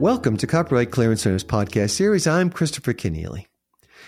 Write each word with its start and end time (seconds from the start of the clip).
Welcome 0.00 0.38
to 0.38 0.46
Copyright 0.46 0.90
Clearance 0.90 1.20
Center's 1.20 1.44
podcast 1.44 1.90
series. 1.90 2.26
I'm 2.26 2.48
Christopher 2.48 2.94
Kenneally. 2.94 3.44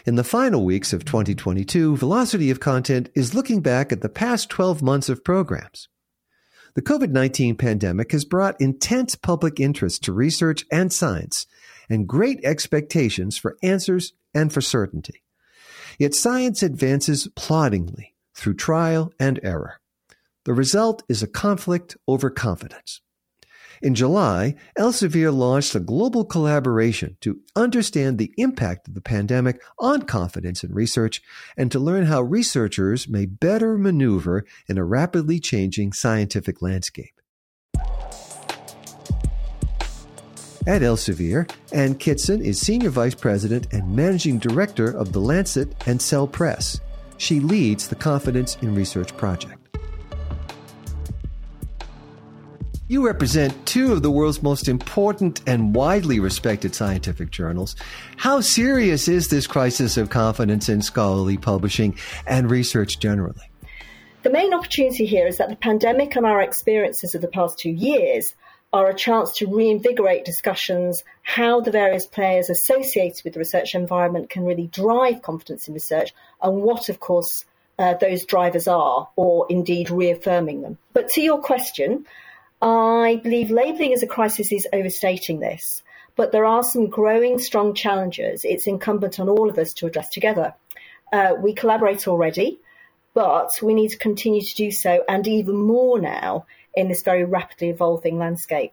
In 0.07 0.15
the 0.15 0.25
final 0.25 0.65
weeks 0.65 0.95
of 0.95 1.05
2022, 1.05 1.99
Velocity 1.99 2.51
of 2.51 2.61
Content 2.61 3.11
is 3.15 3.35
looking 3.35 3.61
back 3.61 3.93
at 3.93 4.01
the 4.01 4.09
past 4.09 4.49
12 4.49 4.81
months 4.81 5.11
of 5.11 5.23
programs. 5.23 5.91
The 6.77 6.81
COVID 6.81 7.11
19 7.11 7.57
pandemic 7.57 8.13
has 8.13 8.25
brought 8.25 8.59
intense 8.59 9.17
public 9.17 9.61
interest 9.61 10.03
to 10.05 10.15
research 10.15 10.65
and 10.73 10.91
science 10.91 11.45
and 11.91 12.09
great 12.09 12.43
expectations 12.43 13.37
for 13.37 13.59
answers 13.63 14.15
and 14.33 14.51
for 14.51 14.63
certainty. 14.63 15.23
Yet 15.99 16.15
science 16.15 16.63
advances 16.63 17.29
ploddingly 17.37 18.15
through 18.35 18.55
trial 18.55 19.13
and 19.21 19.39
error. 19.43 19.79
The 20.47 20.55
result 20.55 21.03
is 21.11 21.23
a 21.23 21.29
conflict 21.29 21.99
over 22.09 22.31
confidence. 22.31 23.03
In 23.83 23.97
July, 23.97 24.55
Elsevier 24.79 25.37
launched 25.37 25.75
a 25.75 25.81
global 25.81 26.25
collaboration 26.25 27.17
to 27.21 27.41
understand 27.57 28.17
the 28.17 28.33
impact 28.37 28.87
of 28.87 28.95
the 28.95 29.01
pandemic 29.01 29.61
on 29.81 30.03
confidence 30.03 30.63
in 30.63 30.73
research 30.73 31.21
and 31.57 31.71
to 31.73 31.81
learn 31.81 32.07
how 32.07 32.23
researchers 32.23 33.09
may 33.09 33.27
better 33.27 33.77
maneuver 33.77 34.45
in 34.69 34.79
a 34.79 34.85
rapidly 34.85 35.41
changing 35.41 35.93
scientific 35.93 36.63
landscape. 36.63 37.21
At 40.65 40.83
Elsevier, 40.83 41.51
Ann 41.73 41.97
Kitson 41.97 42.41
is 42.41 42.61
Senior 42.61 42.91
Vice 42.91 43.17
President 43.17 43.67
and 43.73 43.97
Managing 43.97 44.39
Director 44.39 44.97
of 44.97 45.13
The 45.13 45.21
Lancet 45.21 45.75
and 45.87 46.01
Cell 46.01 46.29
Press. 46.29 46.81
She 47.17 47.41
leads 47.41 47.89
the 47.89 47.97
Confidence 47.97 48.57
in 48.63 48.77
Research 48.77 49.17
project. 49.17 49.62
You 52.93 53.07
represent 53.07 53.65
two 53.65 53.91
of 53.95 54.03
the 54.03 54.11
world's 54.11 54.43
most 54.43 54.69
important 54.69 55.41
and 55.47 55.75
widely 55.75 56.21
respected 56.21 56.75
scientific 56.75 57.31
journals. 57.31 57.75
How 58.19 58.43
serious 58.43 59.09
is 59.09 59.29
this 59.29 59.47
crisis 59.47 59.97
of 59.97 60.11
confidence 60.11 60.69
in 60.69 60.83
scholarly 60.83 61.39
publishing 61.39 61.97
and 62.27 62.51
research 62.51 62.99
generally? 62.99 63.49
The 64.25 64.29
main 64.29 64.53
opportunity 64.53 65.07
here 65.07 65.27
is 65.27 65.39
that 65.39 65.49
the 65.49 65.57
pandemic 65.57 66.17
and 66.17 66.27
our 66.27 66.43
experiences 66.43 67.15
of 67.15 67.23
the 67.23 67.29
past 67.29 67.59
two 67.59 67.71
years 67.71 68.35
are 68.75 68.91
a 68.91 68.95
chance 68.95 69.33
to 69.39 69.47
reinvigorate 69.47 70.27
discussions 70.27 71.03
how 71.23 71.63
the 71.63 71.71
various 71.71 72.05
players 72.05 72.51
associated 72.51 73.25
with 73.25 73.33
the 73.33 73.39
research 73.39 73.75
environment 73.75 74.29
can 74.29 74.45
really 74.45 74.67
drive 74.67 75.23
confidence 75.23 75.67
in 75.67 75.73
research 75.73 76.13
and 76.43 76.61
what, 76.61 76.91
of 76.91 77.01
course, 77.01 77.47
uh, 77.79 77.95
those 77.95 78.27
drivers 78.27 78.69
are, 78.69 79.09
or 79.17 79.47
indeed 79.49 79.89
reaffirming 79.89 80.61
them. 80.61 80.77
But 80.93 81.09
to 81.13 81.23
your 81.23 81.41
question, 81.41 82.05
I 82.63 83.17
believe 83.17 83.51
labelling 83.51 83.93
as 83.93 84.05
a 84.05 84.07
crisis 84.07 84.53
is 84.53 84.69
overstating 84.73 85.41
this, 85.41 85.83
but 86.15 86.31
there 86.31 86.45
are 86.45 86.63
some 86.63 86.87
growing 86.87 87.41
strong 87.41 87.75
challenges 87.75 88.45
it's 88.45 88.69
incumbent 88.69 89.19
on 89.19 89.29
all 89.29 89.51
of 89.51 89.59
us 89.59 89.73
to 89.75 89.87
address 89.87 90.11
together. 90.11 90.55
Uh, 91.13 91.35
we 91.37 91.55
collaborate 91.55 92.07
already, 92.07 92.61
but 93.15 93.51
we 93.61 93.75
need 93.75 93.89
to 93.89 93.99
continue 93.99 94.41
to 94.41 94.55
do 94.55 94.71
so 94.71 95.03
and 95.09 95.27
even 95.27 95.57
more 95.57 96.01
now 96.01 96.47
in 96.73 96.87
this 96.87 97.03
very 97.03 97.25
rapidly 97.25 97.69
evolving 97.69 98.17
landscape. 98.17 98.73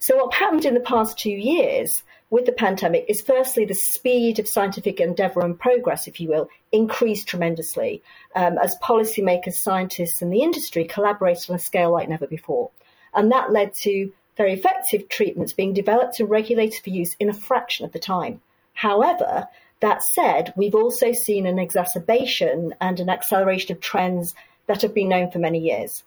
So 0.00 0.16
what 0.16 0.34
happened 0.34 0.64
in 0.64 0.74
the 0.74 0.80
past 0.80 1.16
two 1.16 1.30
years 1.30 2.02
with 2.28 2.44
the 2.44 2.50
pandemic 2.50 3.04
is 3.08 3.22
firstly 3.22 3.66
the 3.66 3.74
speed 3.74 4.40
of 4.40 4.48
scientific 4.48 4.98
endeavour 4.98 5.44
and 5.44 5.56
progress, 5.56 6.08
if 6.08 6.18
you 6.18 6.28
will, 6.28 6.48
increased 6.72 7.28
tremendously 7.28 8.02
um, 8.34 8.58
as 8.58 8.76
policymakers, 8.82 9.54
scientists 9.54 10.22
and 10.22 10.32
the 10.32 10.42
industry 10.42 10.86
collaborated 10.86 11.50
on 11.50 11.56
a 11.56 11.60
scale 11.60 11.92
like 11.92 12.08
never 12.08 12.26
before. 12.26 12.72
And 13.14 13.30
that 13.32 13.52
led 13.52 13.74
to 13.82 14.12
very 14.36 14.54
effective 14.54 15.08
treatments 15.08 15.52
being 15.52 15.74
developed 15.74 16.20
and 16.20 16.30
regulated 16.30 16.82
for 16.82 16.90
use 16.90 17.14
in 17.20 17.28
a 17.28 17.34
fraction 17.34 17.84
of 17.84 17.92
the 17.92 17.98
time. 17.98 18.40
However, 18.72 19.48
that 19.80 20.02
said, 20.02 20.52
we've 20.56 20.74
also 20.74 21.12
seen 21.12 21.46
an 21.46 21.58
exacerbation 21.58 22.74
and 22.80 23.00
an 23.00 23.10
acceleration 23.10 23.72
of 23.72 23.80
trends 23.80 24.34
that 24.66 24.82
have 24.82 24.94
been 24.94 25.08
known 25.08 25.30
for 25.30 25.38
many 25.38 25.58
years. 25.58 26.04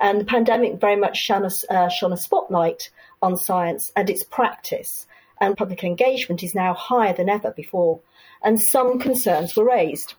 And 0.00 0.20
the 0.20 0.26
pandemic 0.26 0.80
very 0.80 0.96
much 0.96 1.16
shone 1.16 1.44
a, 1.44 1.72
uh, 1.72 1.88
shone 1.88 2.12
a 2.12 2.16
spotlight 2.18 2.90
on 3.22 3.36
science 3.36 3.90
and 3.96 4.10
its 4.10 4.22
practice, 4.22 5.06
and 5.40 5.56
public 5.56 5.82
engagement 5.82 6.42
is 6.42 6.54
now 6.54 6.74
higher 6.74 7.14
than 7.14 7.30
ever 7.30 7.50
before. 7.50 8.00
And 8.42 8.60
some 8.60 8.98
concerns 8.98 9.56
were 9.56 9.64
raised. 9.64 10.14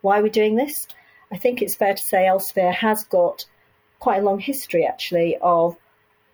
Why 0.00 0.20
are 0.20 0.22
we 0.22 0.30
doing 0.30 0.54
this? 0.54 0.86
I 1.32 1.36
think 1.36 1.60
it's 1.60 1.74
fair 1.74 1.94
to 1.94 2.02
say 2.02 2.26
Elsevier 2.26 2.72
has 2.72 3.04
got 3.04 3.44
quite 3.98 4.20
a 4.20 4.24
long 4.24 4.38
history 4.38 4.86
actually 4.86 5.36
of 5.40 5.76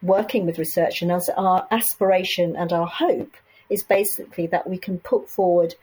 working 0.02 0.46
with 0.46 0.58
research 0.58 1.02
and 1.02 1.10
as 1.10 1.28
our 1.30 1.66
aspiration 1.70 2.56
and 2.56 2.72
our 2.72 2.86
hope 2.86 3.32
is 3.70 3.82
basically 3.82 4.46
that 4.48 4.68
we 4.68 4.76
can 4.76 4.98
put 4.98 5.28
forward 5.28 5.74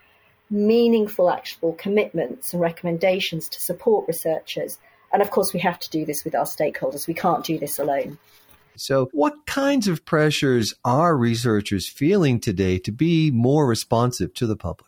meaningful 0.49 1.29
actionable 1.29 1.73
commitments 1.73 2.53
and 2.53 2.61
recommendations 2.61 3.49
to 3.49 3.59
support 3.59 4.07
researchers. 4.07 4.77
And 5.11 5.21
of 5.21 5.31
course 5.31 5.53
we 5.53 5.59
have 5.61 5.79
to 5.79 5.89
do 5.89 6.05
this 6.05 6.23
with 6.23 6.35
our 6.35 6.45
stakeholders. 6.45 7.07
We 7.07 7.13
can't 7.13 7.43
do 7.43 7.57
this 7.57 7.79
alone. 7.79 8.17
So 8.75 9.09
what 9.11 9.45
kinds 9.45 9.87
of 9.87 10.05
pressures 10.05 10.73
are 10.85 11.17
researchers 11.17 11.87
feeling 11.87 12.39
today 12.39 12.77
to 12.79 12.91
be 12.91 13.31
more 13.31 13.65
responsive 13.65 14.33
to 14.35 14.47
the 14.47 14.55
public? 14.55 14.87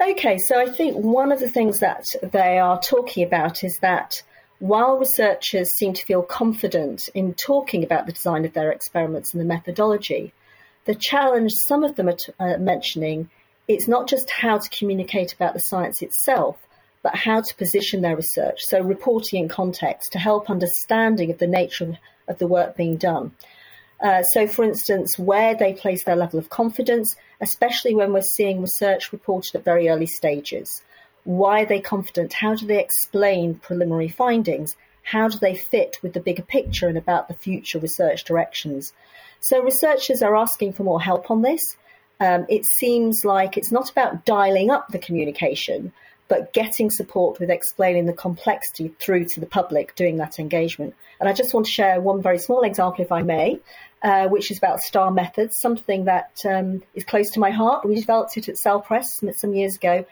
Okay 0.00 0.38
so 0.38 0.58
i 0.58 0.68
think 0.68 0.96
one 0.96 1.30
of 1.30 1.38
the 1.38 1.48
things 1.48 1.78
that 1.80 2.06
they 2.22 2.58
are 2.58 2.80
talking 2.80 3.24
about 3.24 3.62
is 3.62 3.78
that 3.78 4.22
while 4.62 4.96
researchers 4.96 5.72
seem 5.72 5.92
to 5.92 6.06
feel 6.06 6.22
confident 6.22 7.08
in 7.14 7.34
talking 7.34 7.82
about 7.82 8.06
the 8.06 8.12
design 8.12 8.44
of 8.44 8.52
their 8.52 8.70
experiments 8.70 9.34
and 9.34 9.40
the 9.40 9.44
methodology, 9.44 10.32
the 10.84 10.94
challenge 10.94 11.50
some 11.52 11.82
of 11.82 11.96
them 11.96 12.08
are 12.08 12.12
t- 12.12 12.32
uh, 12.38 12.56
mentioning 12.58 13.28
is 13.66 13.88
not 13.88 14.06
just 14.06 14.30
how 14.30 14.58
to 14.58 14.70
communicate 14.70 15.32
about 15.32 15.52
the 15.52 15.58
science 15.58 16.00
itself, 16.00 16.56
but 17.02 17.16
how 17.16 17.40
to 17.40 17.56
position 17.56 18.02
their 18.02 18.14
research, 18.14 18.60
so 18.60 18.80
reporting 18.80 19.42
in 19.42 19.48
context 19.48 20.12
to 20.12 20.20
help 20.20 20.48
understanding 20.48 21.32
of 21.32 21.38
the 21.38 21.48
nature 21.48 21.82
of, 21.82 21.96
of 22.28 22.38
the 22.38 22.46
work 22.46 22.76
being 22.76 22.96
done. 22.96 23.32
Uh, 24.00 24.22
so, 24.22 24.46
for 24.46 24.64
instance, 24.64 25.18
where 25.18 25.56
they 25.56 25.72
place 25.72 26.04
their 26.04 26.14
level 26.14 26.38
of 26.38 26.50
confidence, 26.50 27.16
especially 27.40 27.96
when 27.96 28.12
we're 28.12 28.22
seeing 28.22 28.60
research 28.60 29.10
reported 29.10 29.56
at 29.56 29.64
very 29.64 29.88
early 29.88 30.06
stages. 30.06 30.84
Why 31.24 31.62
are 31.62 31.66
they 31.66 31.80
confident? 31.80 32.32
How 32.32 32.54
do 32.54 32.66
they 32.66 32.80
explain 32.80 33.54
preliminary 33.54 34.08
findings? 34.08 34.76
How 35.02 35.28
do 35.28 35.38
they 35.38 35.54
fit 35.54 35.98
with 36.02 36.12
the 36.12 36.20
bigger 36.20 36.42
picture 36.42 36.88
and 36.88 36.98
about 36.98 37.28
the 37.28 37.34
future 37.34 37.78
research 37.78 38.24
directions? 38.24 38.92
So 39.40 39.62
researchers 39.62 40.22
are 40.22 40.36
asking 40.36 40.74
for 40.74 40.84
more 40.84 41.00
help 41.00 41.30
on 41.30 41.42
this. 41.42 41.76
Um, 42.20 42.46
it 42.48 42.64
seems 42.64 43.24
like 43.24 43.56
it's 43.56 43.72
not 43.72 43.90
about 43.90 44.24
dialing 44.24 44.70
up 44.70 44.88
the 44.88 44.98
communication, 44.98 45.92
but 46.28 46.52
getting 46.52 46.88
support 46.88 47.40
with 47.40 47.50
explaining 47.50 48.06
the 48.06 48.12
complexity 48.12 48.94
through 49.00 49.24
to 49.26 49.40
the 49.40 49.46
public 49.46 49.94
doing 49.96 50.18
that 50.18 50.38
engagement. 50.38 50.94
And 51.18 51.28
I 51.28 51.32
just 51.32 51.52
want 51.52 51.66
to 51.66 51.72
share 51.72 52.00
one 52.00 52.22
very 52.22 52.38
small 52.38 52.62
example, 52.62 53.04
if 53.04 53.12
I 53.12 53.22
may, 53.22 53.60
uh, 54.02 54.28
which 54.28 54.50
is 54.50 54.58
about 54.58 54.80
STAR 54.80 55.10
methods, 55.10 55.58
something 55.58 56.04
that 56.04 56.40
um, 56.48 56.82
is 56.94 57.04
close 57.04 57.30
to 57.32 57.40
my 57.40 57.50
heart. 57.50 57.84
We 57.84 57.96
developed 57.96 58.36
it 58.36 58.48
at 58.48 58.56
Cell 58.56 58.80
Press 58.80 59.22
some 59.36 59.54
years 59.54 59.76
ago, 59.76 60.06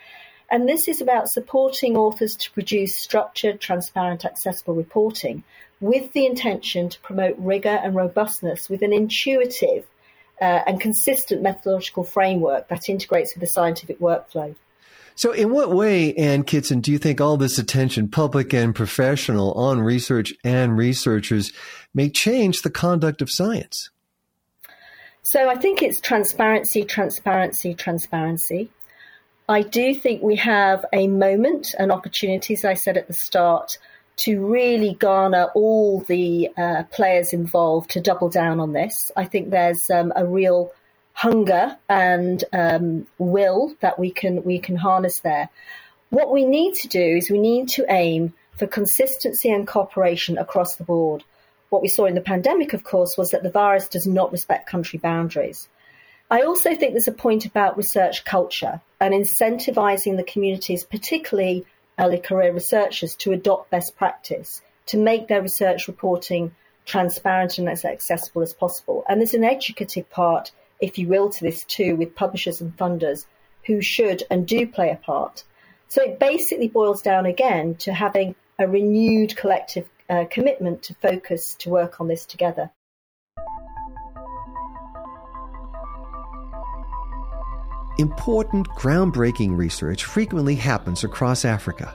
and 0.50 0.68
this 0.68 0.88
is 0.88 1.00
about 1.00 1.28
supporting 1.28 1.96
authors 1.96 2.36
to 2.36 2.50
produce 2.50 2.96
structured, 2.96 3.60
transparent, 3.60 4.24
accessible 4.24 4.74
reporting 4.74 5.44
with 5.80 6.12
the 6.12 6.26
intention 6.26 6.88
to 6.88 7.00
promote 7.00 7.36
rigour 7.38 7.80
and 7.82 7.94
robustness 7.94 8.68
with 8.68 8.82
an 8.82 8.92
intuitive 8.92 9.86
uh, 10.40 10.60
and 10.66 10.80
consistent 10.80 11.42
methodological 11.42 12.04
framework 12.04 12.68
that 12.68 12.88
integrates 12.88 13.34
with 13.34 13.40
the 13.40 13.46
scientific 13.46 13.98
workflow. 14.00 14.54
So, 15.14 15.32
in 15.32 15.50
what 15.50 15.70
way, 15.70 16.14
Ann 16.14 16.44
Kitson, 16.44 16.80
do 16.80 16.90
you 16.90 16.98
think 16.98 17.20
all 17.20 17.36
this 17.36 17.58
attention, 17.58 18.08
public 18.08 18.54
and 18.54 18.74
professional, 18.74 19.52
on 19.52 19.80
research 19.80 20.32
and 20.44 20.78
researchers 20.78 21.52
may 21.92 22.08
change 22.08 22.62
the 22.62 22.70
conduct 22.70 23.20
of 23.20 23.30
science? 23.30 23.90
So, 25.22 25.48
I 25.48 25.56
think 25.56 25.82
it's 25.82 26.00
transparency, 26.00 26.84
transparency, 26.84 27.74
transparency. 27.74 28.70
I 29.50 29.62
do 29.62 29.96
think 29.96 30.22
we 30.22 30.36
have 30.36 30.84
a 30.92 31.08
moment, 31.08 31.74
an 31.76 31.90
opportunity, 31.90 32.54
as 32.54 32.64
I 32.64 32.74
said 32.74 32.96
at 32.96 33.08
the 33.08 33.14
start, 33.14 33.78
to 34.18 34.46
really 34.46 34.94
garner 34.94 35.50
all 35.56 36.02
the 36.02 36.50
uh, 36.56 36.84
players 36.92 37.32
involved 37.32 37.90
to 37.90 38.00
double 38.00 38.28
down 38.28 38.60
on 38.60 38.72
this. 38.72 39.10
I 39.16 39.24
think 39.24 39.50
there's 39.50 39.90
um, 39.90 40.12
a 40.14 40.24
real 40.24 40.72
hunger 41.14 41.76
and 41.88 42.44
um, 42.52 43.08
will 43.18 43.74
that 43.80 43.98
we 43.98 44.12
can 44.12 44.44
we 44.44 44.60
can 44.60 44.76
harness 44.76 45.18
there. 45.18 45.48
What 46.10 46.32
we 46.32 46.44
need 46.44 46.74
to 46.82 46.88
do 46.88 47.16
is 47.16 47.28
we 47.28 47.40
need 47.40 47.70
to 47.70 47.84
aim 47.88 48.34
for 48.56 48.68
consistency 48.68 49.50
and 49.50 49.66
cooperation 49.66 50.38
across 50.38 50.76
the 50.76 50.84
board. 50.84 51.24
What 51.70 51.82
we 51.82 51.88
saw 51.88 52.06
in 52.06 52.14
the 52.14 52.20
pandemic, 52.20 52.72
of 52.72 52.84
course, 52.84 53.18
was 53.18 53.32
that 53.32 53.42
the 53.42 53.50
virus 53.50 53.88
does 53.88 54.06
not 54.06 54.30
respect 54.30 54.70
country 54.70 55.00
boundaries. 55.00 55.68
I 56.30 56.42
also 56.42 56.74
think 56.74 56.92
there's 56.92 57.08
a 57.08 57.12
point 57.12 57.44
about 57.44 57.76
research 57.76 58.24
culture 58.24 58.80
and 59.00 59.12
incentivizing 59.12 60.16
the 60.16 60.22
communities, 60.22 60.84
particularly 60.84 61.66
early 61.98 62.18
career 62.18 62.52
researchers, 62.52 63.16
to 63.16 63.32
adopt 63.32 63.70
best 63.70 63.96
practice, 63.96 64.62
to 64.86 64.96
make 64.96 65.28
their 65.28 65.42
research 65.42 65.88
reporting 65.88 66.54
transparent 66.86 67.58
and 67.58 67.68
as 67.68 67.84
accessible 67.84 68.42
as 68.42 68.52
possible. 68.52 69.04
And 69.08 69.20
there's 69.20 69.34
an 69.34 69.44
educative 69.44 70.08
part 70.08 70.52
if 70.80 70.98
you 70.98 71.08
will, 71.08 71.28
to 71.28 71.44
this 71.44 71.64
too 71.64 71.96
with 71.96 72.14
publishers 72.14 72.60
and 72.60 72.76
funders 72.76 73.26
who 73.66 73.80
should 73.82 74.22
and 74.30 74.46
do 74.46 74.66
play 74.66 74.90
a 74.90 74.96
part. 74.96 75.44
So 75.88 76.02
it 76.02 76.18
basically 76.18 76.68
boils 76.68 77.02
down 77.02 77.26
again 77.26 77.74
to 77.76 77.92
having 77.92 78.34
a 78.58 78.66
renewed 78.66 79.36
collective 79.36 79.88
uh, 80.08 80.24
commitment 80.30 80.82
to 80.84 80.94
focus 80.94 81.54
to 81.60 81.70
work 81.70 82.00
on 82.00 82.08
this 82.08 82.26
together. 82.26 82.70
Important, 88.00 88.66
groundbreaking 88.70 89.58
research 89.58 90.06
frequently 90.06 90.54
happens 90.54 91.04
across 91.04 91.44
Africa. 91.44 91.94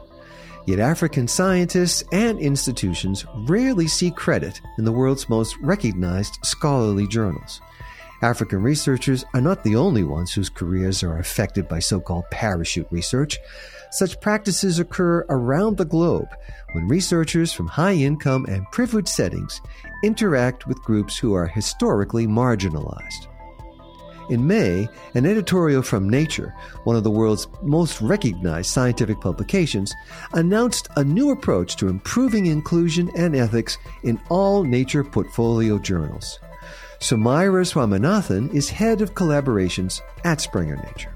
Yet 0.68 0.78
African 0.78 1.28
scientists 1.28 2.04
and 2.12 2.38
institutions 2.38 3.26
rarely 3.48 3.88
see 3.88 4.12
credit 4.12 4.62
in 4.78 4.86
the 4.86 4.92
world's 4.92 5.28
most 5.30 5.58
recognized 5.62 6.38
scholarly 6.44 7.08
journals. 7.08 7.60
African 8.22 8.62
researchers 8.62 9.26
are 9.34 9.42
not 9.42 9.64
the 9.64 9.76
only 9.76 10.04
ones 10.04 10.32
whose 10.32 10.48
careers 10.48 11.02
are 11.02 11.18
affected 11.18 11.68
by 11.68 11.80
so 11.80 12.00
called 12.00 12.30
parachute 12.30 12.88
research. 12.92 13.40
Such 13.90 14.22
practices 14.22 14.78
occur 14.78 15.26
around 15.28 15.78
the 15.78 15.86
globe 15.86 16.30
when 16.74 16.88
researchers 16.88 17.52
from 17.52 17.66
high 17.66 17.94
income 17.96 18.46
and 18.48 18.70
privileged 18.72 19.10
settings 19.10 19.60
interact 20.04 20.68
with 20.68 20.84
groups 20.84 21.18
who 21.18 21.34
are 21.34 21.48
historically 21.48 22.28
marginalized. 22.28 23.26
In 24.30 24.48
May, 24.48 24.88
an 25.14 25.26
editorial 25.26 25.84
from 25.84 26.10
Nature, 26.10 26.56
one 26.84 26.96
of 26.96 27.04
the 27.04 27.12
world's 27.12 27.48
most 27.62 28.02
recognized 28.02 28.72
scientific 28.72 29.22
publications, 29.22 29.94
announced 30.34 30.88
a 30.96 31.04
new 31.04 31.30
approach 31.30 31.76
to 31.76 31.88
improving 31.88 32.48
inclusion 32.48 33.12
and 33.16 33.36
ethics 33.36 33.78
in 34.04 34.20
all 34.30 34.64
Nature 34.64 35.04
portfolio 35.04 35.78
journals. 35.78 36.40
Sowmya 37.00 37.66
Swaminathan 37.66 38.52
is 38.52 38.70
head 38.70 39.02
of 39.02 39.14
collaborations 39.14 40.02
at 40.24 40.42
Springer 40.42 40.78
Nature. 40.78 41.14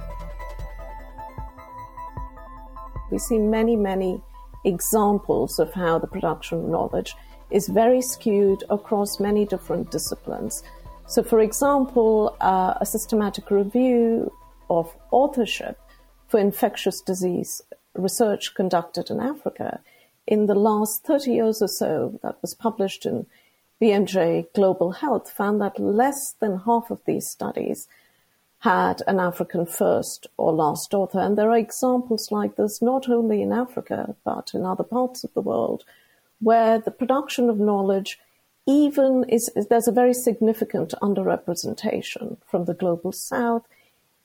We 3.10 3.18
see 3.18 3.40
many, 3.40 3.76
many 3.76 4.22
examples 4.66 5.58
of 5.58 5.74
how 5.74 5.98
the 5.98 6.06
production 6.06 6.60
of 6.60 6.70
knowledge 6.70 7.16
is 7.50 7.68
very 7.68 8.02
skewed 8.02 8.64
across 8.70 9.20
many 9.20 9.46
different 9.46 9.90
disciplines. 9.90 10.62
So, 11.10 11.24
for 11.24 11.40
example, 11.40 12.38
uh, 12.40 12.76
a 12.80 12.86
systematic 12.86 13.50
review 13.50 14.32
of 14.70 14.96
authorship 15.10 15.80
for 16.28 16.40
infectious 16.40 17.02
disease 17.02 17.64
research 17.96 18.54
conducted 18.54 19.10
in 19.10 19.20
Africa 19.20 19.82
in 20.28 20.46
the 20.46 20.54
last 20.54 21.04
30 21.04 21.32
years 21.32 21.64
or 21.64 21.68
so, 21.68 22.20
that 22.22 22.38
was 22.44 22.54
published 22.54 23.08
in 23.08 23.26
BMJ 23.82 24.54
Global 24.54 24.92
Health, 24.92 25.32
found 25.32 25.60
that 25.60 25.80
less 25.80 26.34
than 26.34 26.60
half 26.60 26.92
of 26.92 27.02
these 27.06 27.28
studies 27.28 27.88
had 28.60 29.02
an 29.08 29.20
African 29.20 29.66
first 29.66 30.28
or 30.38 30.54
last 30.54 30.94
author. 30.94 31.20
And 31.20 31.36
there 31.36 31.50
are 31.50 31.58
examples 31.58 32.32
like 32.32 32.56
this 32.56 32.84
not 32.84 33.10
only 33.10 33.42
in 33.42 33.52
Africa, 33.52 34.16
but 34.24 34.52
in 34.54 34.64
other 34.64 34.84
parts 34.84 35.24
of 35.24 35.34
the 35.34 35.42
world, 35.42 35.84
where 36.40 36.78
the 36.78 36.92
production 36.92 37.50
of 37.50 37.60
knowledge 37.60 38.20
even 38.70 39.24
is, 39.28 39.50
there's 39.70 39.88
a 39.88 39.92
very 39.92 40.14
significant 40.14 40.94
underrepresentation 41.02 42.38
from 42.46 42.66
the 42.66 42.76
global 42.76 43.12
south, 43.12 43.64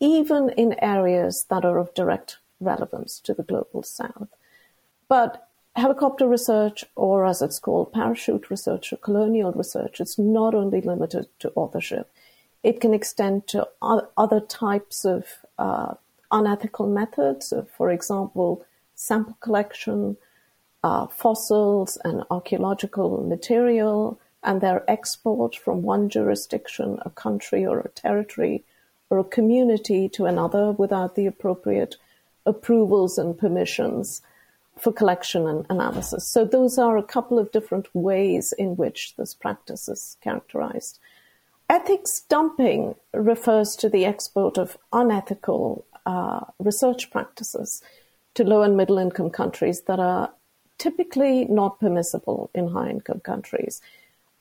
even 0.01 0.51
in 0.51 0.79
areas 0.83 1.47
that 1.49 1.65
are 1.65 1.79
of 1.79 1.95
direct 1.95 2.37
relevance 2.61 3.19
to 3.21 3.33
the 3.33 3.43
global 3.43 3.83
south. 3.83 4.29
But 5.09 5.49
helicopter 5.77 6.29
research, 6.29 6.85
or 6.95 7.25
as 7.25 7.41
it's 7.41 7.59
called, 7.59 7.95
parachute 7.95 8.51
research 8.51 8.93
or 8.93 8.99
colonial 8.99 9.53
research, 9.53 9.99
it's 9.99 10.19
not 10.19 10.55
only 10.55 10.83
limited 10.83 11.27
to 11.39 11.51
authorship. 11.55 12.13
It 12.63 12.83
can 12.83 12.93
extend 12.93 13.47
to 13.49 13.67
other 13.81 14.41
types 14.41 15.07
of 15.07 15.25
uh, 15.59 15.95
unethical 16.31 16.87
methods, 16.87 17.55
for 17.77 17.91
example, 17.91 18.63
sample 18.95 19.39
collection, 19.41 20.19
uh, 20.83 21.07
fossils 21.07 21.97
and 22.05 22.25
archaeological 22.31 23.27
material, 23.27 24.21
and 24.45 24.61
their 24.61 24.89
export 24.89 25.57
from 25.57 25.83
one 25.83 26.09
jurisdiction, 26.09 26.99
a 27.03 27.11
country 27.11 27.67
or 27.67 27.81
a 27.81 27.89
territory 27.89 28.65
or 29.11 29.19
a 29.19 29.25
community 29.25 30.09
to 30.11 30.27
another 30.27 30.73
without 30.73 31.15
the 31.15 31.27
appropriate 31.27 31.97
approvals 32.47 33.19
and 33.19 33.39
permissions 33.39 34.23
for 34.77 34.93
collection 34.93 35.47
and 35.47 35.65
analysis. 35.71 36.27
So 36.27 36.45
those 36.45 36.79
are 36.79 36.97
a 36.97 37.03
couple 37.03 37.39
of 37.39 37.53
different 37.53 37.89
ways 37.95 38.53
in 38.53 38.77
which 38.77 39.15
this 39.17 39.35
practice 39.35 39.89
is 39.89 40.17
characterized. 40.21 40.99
Ethics 41.71 42.23
dumping 42.29 42.95
refers 43.13 43.77
to 43.77 43.89
the 43.89 44.05
export 44.05 44.59
of 44.59 44.77
unethical 44.93 45.87
uh, 46.05 46.41
research 46.59 47.11
practices 47.11 47.83
to 48.35 48.45
low 48.45 48.63
and 48.63 48.77
middle 48.77 48.99
income 48.99 49.31
countries 49.31 49.83
that 49.83 50.01
are 50.01 50.31
typically 50.77 51.45
not 51.47 51.81
permissible 51.81 52.51
in 52.55 52.69
high 52.69 52.91
income 52.91 53.21
countries 53.21 53.81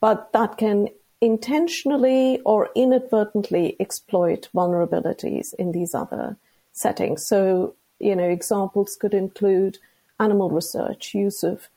but 0.04 0.34
that 0.34 0.58
can 0.58 0.90
intentionally 1.22 2.38
or 2.44 2.68
inadvertently 2.74 3.74
exploit 3.80 4.50
vulnerabilities 4.54 5.54
in 5.54 5.72
these 5.72 5.94
other 5.94 6.36
settings. 6.72 7.26
So, 7.26 7.74
you 8.00 8.14
know, 8.14 8.28
examples 8.28 8.96
could 9.00 9.14
include 9.14 9.78
animal 10.20 10.50
research, 10.50 11.14
use 11.14 11.42
of 11.42 11.70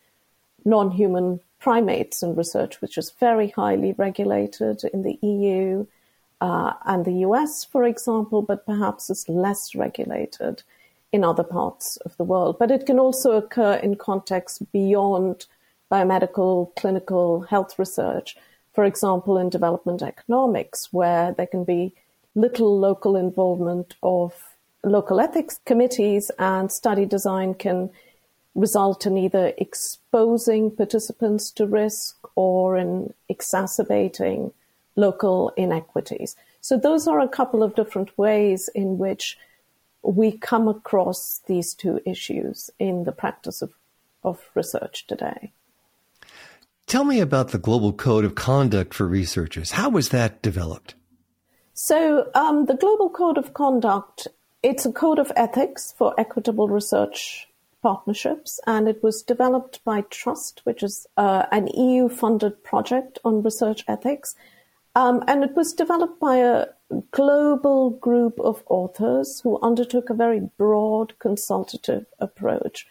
non 0.66 0.92
human 0.92 1.40
primates 1.60 2.22
in 2.22 2.36
research, 2.36 2.82
which 2.82 2.98
is 2.98 3.14
very 3.18 3.48
highly 3.48 3.94
regulated 3.94 4.84
in 4.94 5.04
the 5.04 5.18
EU 5.22 5.86
uh, 6.42 6.74
and 6.86 7.06
the 7.06 7.20
US, 7.28 7.64
for 7.64 7.86
example, 7.86 8.42
but 8.42 8.66
perhaps 8.66 9.10
is 9.10 9.30
less 9.30 9.74
regulated 9.74 10.64
in 11.14 11.24
other 11.24 11.46
parts 11.46 11.96
of 12.04 12.18
the 12.18 12.26
world. 12.26 12.60
But 12.60 12.72
it 12.72 12.86
can 12.86 13.00
also 13.00 13.38
occur 13.38 13.76
in 13.76 13.96
contexts 13.96 14.60
beyond 14.74 15.46
biomedical, 15.92 16.76
clinical 16.76 17.42
health 17.42 17.78
research, 17.80 18.38
for 18.74 18.86
example, 18.86 19.38
in 19.38 19.50
development 19.50 20.02
economics, 20.02 20.92
where 20.92 21.34
there 21.34 21.48
can 21.48 21.64
be 21.64 21.94
little 22.36 22.78
local 22.80 23.16
involvement 23.16 23.96
of 24.04 24.34
local 24.84 25.20
ethics 25.20 25.60
committees 25.66 26.32
and 26.38 26.72
study 26.72 27.06
design 27.06 27.54
can 27.54 27.90
result 28.54 29.06
in 29.06 29.18
either 29.18 29.54
exposing 29.58 30.72
participants 30.72 31.52
to 31.52 31.66
risk 31.66 32.16
or 32.36 32.78
in 32.78 33.14
exacerbating 33.30 34.52
local 34.96 35.52
inequities. 35.58 36.36
So 36.62 36.78
those 36.78 37.08
are 37.08 37.20
a 37.20 37.28
couple 37.28 37.64
of 37.64 37.76
different 37.76 38.18
ways 38.18 38.70
in 38.74 38.98
which 38.98 39.38
we 40.02 40.32
come 40.32 40.68
across 40.68 41.42
these 41.48 41.74
two 41.74 42.02
issues 42.06 42.70
in 42.80 43.04
the 43.04 43.12
practice 43.12 43.62
of, 43.62 43.74
of 44.24 44.42
research 44.56 45.06
today. 45.08 45.52
Tell 46.88 47.04
me 47.04 47.20
about 47.20 47.50
the 47.50 47.58
Global 47.58 47.92
Code 47.92 48.24
of 48.24 48.36
Conduct 48.36 48.94
for 48.94 49.06
Researchers. 49.06 49.72
How 49.72 49.90
was 49.90 50.08
that 50.10 50.42
developed? 50.42 50.96
So, 51.74 52.32
um, 52.34 52.68
the 52.68 52.78
Global 52.78 53.10
Code 53.10 53.38
of 53.38 53.54
Conduct, 53.54 54.30
it's 54.64 54.86
a 54.86 54.94
code 54.94 55.20
of 55.20 55.30
ethics 55.36 55.94
for 55.98 56.18
equitable 56.18 56.70
research 56.70 57.50
partnerships, 57.84 58.62
and 58.66 58.88
it 58.88 59.04
was 59.04 59.22
developed 59.22 59.84
by 59.84 60.00
Trust, 60.10 60.62
which 60.64 60.82
is 60.82 61.06
uh, 61.18 61.46
an 61.52 61.68
EU-funded 61.68 62.64
project 62.64 63.20
on 63.26 63.44
research 63.44 63.84
ethics. 63.90 64.36
Um, 64.96 65.26
and 65.28 65.44
it 65.44 65.58
was 65.58 65.74
developed 65.74 66.22
by 66.22 66.38
a 66.38 66.68
global 67.12 67.90
group 67.90 68.40
of 68.40 68.64
authors 68.68 69.42
who 69.42 69.60
undertook 69.62 70.10
a 70.10 70.14
very 70.14 70.40
broad 70.58 71.20
consultative 71.20 72.06
approach 72.20 72.88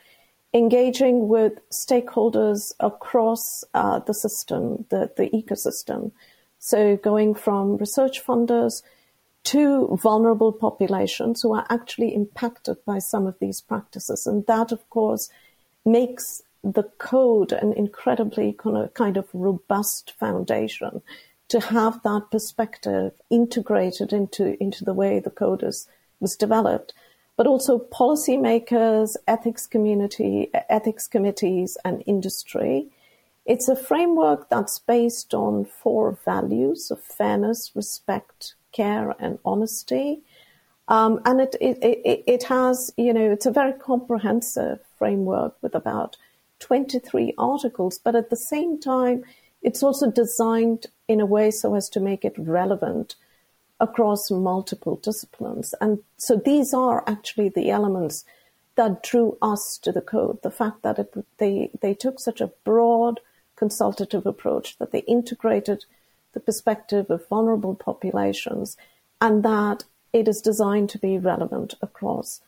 engaging 0.57 1.29
with 1.29 1.53
stakeholders 1.71 2.73
across 2.81 3.65
uh, 3.75 3.99
the 4.01 4.15
system, 4.15 4.87
the, 4.89 5.11
the 5.17 5.29
ecosystem. 5.31 6.13
So 6.59 6.97
going 6.97 7.35
from 7.35 7.77
research 7.77 8.25
funders 8.25 8.83
to 9.45 9.97
vulnerable 10.03 10.53
populations 10.53 11.43
who 11.43 11.55
are 11.55 11.67
actually 11.71 12.15
impacted 12.15 12.77
by 12.85 12.99
some 12.99 13.27
of 13.27 13.39
these 13.39 13.61
practices. 13.61 14.27
And 14.27 14.45
that, 14.47 14.73
of 14.73 14.89
course, 14.91 15.31
makes 15.85 16.43
the 16.65 16.83
code 16.99 17.53
an 17.53 17.73
incredibly 17.73 18.53
kind 18.53 18.77
of, 18.77 18.95
kind 18.95 19.17
of 19.17 19.29
robust 19.33 20.15
foundation 20.19 21.03
to 21.49 21.61
have 21.61 22.03
that 22.03 22.25
perspective 22.33 23.13
integrated 23.31 24.13
into, 24.13 24.61
into 24.61 24.85
the 24.85 24.95
way 24.95 25.21
the 25.21 25.31
code 25.31 25.63
is, 25.63 25.87
was 26.19 26.35
developed 26.35 26.93
but 27.37 27.47
also 27.47 27.78
policymakers, 27.78 29.16
ethics 29.28 29.66
community, 29.66 30.50
ethics 30.71 31.07
committees, 31.07 31.76
and 31.85 32.02
industry. 32.07 32.88
It's 33.45 33.69
a 33.69 33.76
framework 33.76 34.49
that's 34.49 34.78
based 34.78 35.35
on 35.35 35.66
four 35.66 36.19
values 36.25 36.90
of 36.90 37.00
fairness, 37.00 37.73
respect, 37.75 38.55
care, 38.73 39.14
and 39.19 39.38
honesty. 39.45 40.23
Um, 40.88 41.21
and 41.25 41.40
it, 41.40 41.57
it, 41.61 41.78
it, 41.83 42.25
it 42.26 42.43
has, 42.45 42.93
you 42.97 43.12
know, 43.12 43.31
it's 43.31 43.47
a 43.47 43.50
very 43.50 43.73
comprehensive 43.73 44.81
framework 44.99 45.57
with 45.61 45.75
about 45.75 46.16
23 46.61 47.35
articles, 47.37 47.99
but 47.99 48.16
at 48.16 48.31
the 48.31 48.37
same 48.37 48.81
time, 48.81 49.25
it's 49.62 49.83
also 49.83 50.11
designed 50.11 50.87
in 51.09 51.21
a 51.21 51.26
way 51.26 51.50
so 51.50 51.75
as 51.75 51.88
to 51.90 52.00
make 52.00 52.25
it 52.25 52.35
relevant 52.38 53.16
across 53.80 54.30
multiple 54.30 54.97
disciplines. 54.97 55.75
And 55.80 55.99
so 56.16 56.37
these 56.37 56.73
are 56.73 57.04
actually 57.06 57.50
the 57.50 57.71
elements 57.71 58.25
that 58.76 59.02
drew 59.02 59.37
us 59.42 59.78
to 59.78 59.92
the 59.92 60.00
code. 60.00 60.42
The 60.42 60.50
fact 60.50 60.83
that 60.83 60.99
it, 60.99 61.14
they, 61.38 61.71
they 61.80 61.95
took 61.95 62.21
such 62.21 62.40
a 62.40 62.52
broad 62.64 63.21
consultative 63.56 64.26
approach, 64.26 64.78
that 64.78 64.92
they 64.92 65.00
integrated 65.00 65.85
the 66.33 66.40
perspective 66.40 67.11
of 67.11 67.28
vulnerable 67.28 67.75
populations, 67.75 68.76
and 69.21 69.42
that 69.42 69.85
it 70.12 70.28
is 70.28 70.40
designed 70.40 70.90
to 70.90 70.99
be 70.99 71.18
relevant 71.18 71.75
across 71.80 72.40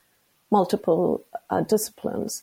multiple 0.51 1.25
uh, 1.51 1.63
disciplines. 1.63 2.43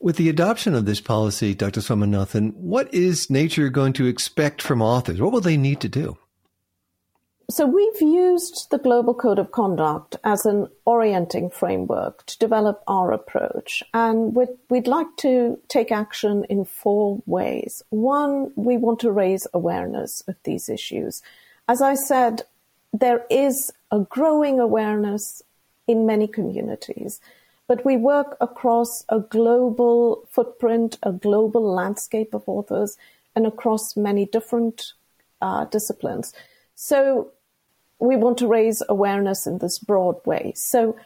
With 0.00 0.16
the 0.16 0.28
adoption 0.28 0.74
of 0.74 0.84
this 0.84 1.00
policy, 1.00 1.54
Dr. 1.54 1.80
Swaminathan, 1.80 2.54
what 2.54 2.92
is 2.94 3.30
nature 3.30 3.68
going 3.68 3.92
to 3.94 4.06
expect 4.06 4.62
from 4.62 4.80
authors? 4.80 5.20
What 5.20 5.32
will 5.32 5.40
they 5.40 5.56
need 5.56 5.80
to 5.80 5.88
do? 5.88 6.18
So 7.50 7.64
we've 7.64 8.02
used 8.02 8.68
the 8.70 8.76
Global 8.76 9.14
Code 9.14 9.38
of 9.38 9.52
Conduct 9.52 10.16
as 10.22 10.44
an 10.44 10.68
orienting 10.84 11.48
framework 11.48 12.26
to 12.26 12.36
develop 12.36 12.82
our 12.86 13.10
approach. 13.10 13.82
And 13.94 14.34
we'd, 14.34 14.50
we'd, 14.68 14.86
like 14.86 15.16
to 15.20 15.58
take 15.68 15.90
action 15.90 16.44
in 16.50 16.66
four 16.66 17.22
ways. 17.24 17.82
One, 17.88 18.52
we 18.54 18.76
want 18.76 19.00
to 19.00 19.10
raise 19.10 19.46
awareness 19.54 20.22
of 20.28 20.36
these 20.44 20.68
issues. 20.68 21.22
As 21.66 21.80
I 21.80 21.94
said, 21.94 22.42
there 22.92 23.24
is 23.30 23.72
a 23.90 24.00
growing 24.00 24.60
awareness 24.60 25.42
in 25.86 26.04
many 26.04 26.28
communities, 26.28 27.18
but 27.66 27.82
we 27.82 27.96
work 27.96 28.36
across 28.42 29.06
a 29.08 29.20
global 29.20 30.28
footprint, 30.30 30.98
a 31.02 31.12
global 31.12 31.62
landscape 31.62 32.34
of 32.34 32.46
authors, 32.46 32.98
and 33.34 33.46
across 33.46 33.96
many 33.96 34.26
different 34.26 34.92
uh, 35.40 35.64
disciplines. 35.64 36.34
So 36.74 37.32
we 37.98 38.16
want 38.16 38.38
to 38.38 38.46
raise 38.46 38.82
awareness 38.88 39.46
in 39.46 39.58
this 39.58 39.78
broad 39.78 40.24
way. 40.24 40.52
So 40.54 40.96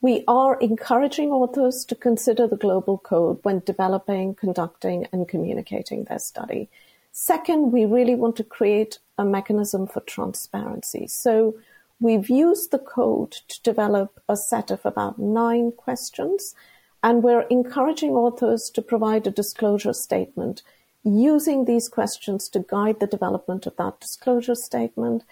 we 0.00 0.24
are 0.28 0.58
encouraging 0.60 1.30
authors 1.30 1.84
to 1.86 1.94
consider 1.94 2.46
the 2.46 2.56
global 2.56 2.98
code 2.98 3.40
when 3.42 3.62
developing, 3.66 4.34
conducting, 4.34 5.06
and 5.12 5.28
communicating 5.28 6.04
their 6.04 6.20
study. 6.20 6.68
Second, 7.10 7.72
we 7.72 7.84
really 7.84 8.14
want 8.14 8.36
to 8.36 8.44
create 8.44 8.98
a 9.18 9.24
mechanism 9.24 9.86
for 9.88 10.00
transparency. 10.00 11.08
So 11.08 11.56
we've 12.00 12.30
used 12.30 12.70
the 12.70 12.78
code 12.78 13.32
to 13.48 13.62
develop 13.62 14.22
a 14.28 14.36
set 14.36 14.70
of 14.70 14.86
about 14.86 15.18
nine 15.18 15.72
questions, 15.72 16.54
and 17.02 17.22
we're 17.22 17.46
encouraging 17.50 18.10
authors 18.10 18.70
to 18.70 18.82
provide 18.82 19.26
a 19.26 19.32
disclosure 19.32 19.92
statement 19.92 20.62
using 21.02 21.64
these 21.64 21.88
questions 21.88 22.48
to 22.50 22.64
guide 22.68 23.00
the 23.00 23.06
development 23.06 23.66
of 23.66 23.76
that 23.76 24.00
disclosure 24.00 24.54
statement 24.54 25.24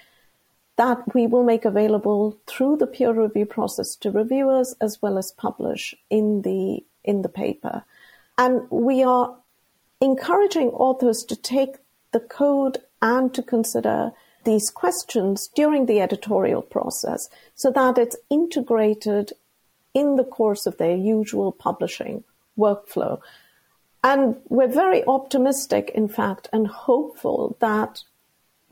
that 0.76 1.14
we 1.14 1.26
will 1.26 1.42
make 1.42 1.64
available 1.64 2.38
through 2.46 2.76
the 2.76 2.86
peer 2.86 3.12
review 3.12 3.46
process 3.46 3.96
to 3.96 4.10
reviewers 4.10 4.74
as 4.80 5.00
well 5.00 5.18
as 5.18 5.32
publish 5.32 5.94
in 6.10 6.42
the 6.42 6.84
in 7.04 7.22
the 7.22 7.28
paper. 7.28 7.84
And 8.36 8.70
we 8.70 9.02
are 9.02 9.36
encouraging 10.00 10.68
authors 10.68 11.24
to 11.24 11.36
take 11.36 11.76
the 12.12 12.20
code 12.20 12.78
and 13.00 13.32
to 13.34 13.42
consider 13.42 14.12
these 14.44 14.70
questions 14.70 15.48
during 15.48 15.86
the 15.86 16.00
editorial 16.00 16.62
process 16.62 17.28
so 17.54 17.70
that 17.70 17.98
it's 17.98 18.16
integrated 18.30 19.32
in 19.94 20.16
the 20.16 20.24
course 20.24 20.66
of 20.66 20.76
their 20.76 20.96
usual 20.96 21.52
publishing 21.52 22.22
workflow. 22.58 23.20
And 24.04 24.36
we're 24.48 24.68
very 24.68 25.04
optimistic, 25.06 25.90
in 25.94 26.08
fact, 26.08 26.48
and 26.52 26.66
hopeful 26.66 27.56
that 27.60 28.04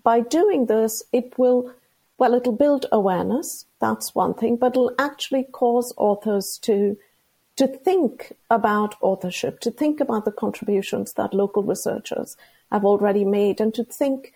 by 0.02 0.20
doing 0.20 0.66
this, 0.66 1.02
it 1.12 1.38
will 1.38 1.72
well, 2.18 2.34
it'll 2.34 2.52
build 2.52 2.86
awareness. 2.92 3.66
That's 3.80 4.14
one 4.14 4.34
thing, 4.34 4.56
but 4.56 4.72
it'll 4.72 4.94
actually 4.98 5.44
cause 5.44 5.92
authors 5.96 6.58
to 6.62 6.96
to 7.56 7.68
think 7.68 8.32
about 8.50 8.96
authorship, 9.00 9.60
to 9.60 9.70
think 9.70 10.00
about 10.00 10.24
the 10.24 10.32
contributions 10.32 11.12
that 11.12 11.32
local 11.32 11.62
researchers 11.62 12.36
have 12.72 12.84
already 12.84 13.24
made, 13.24 13.60
and 13.60 13.72
to 13.74 13.84
think 13.84 14.32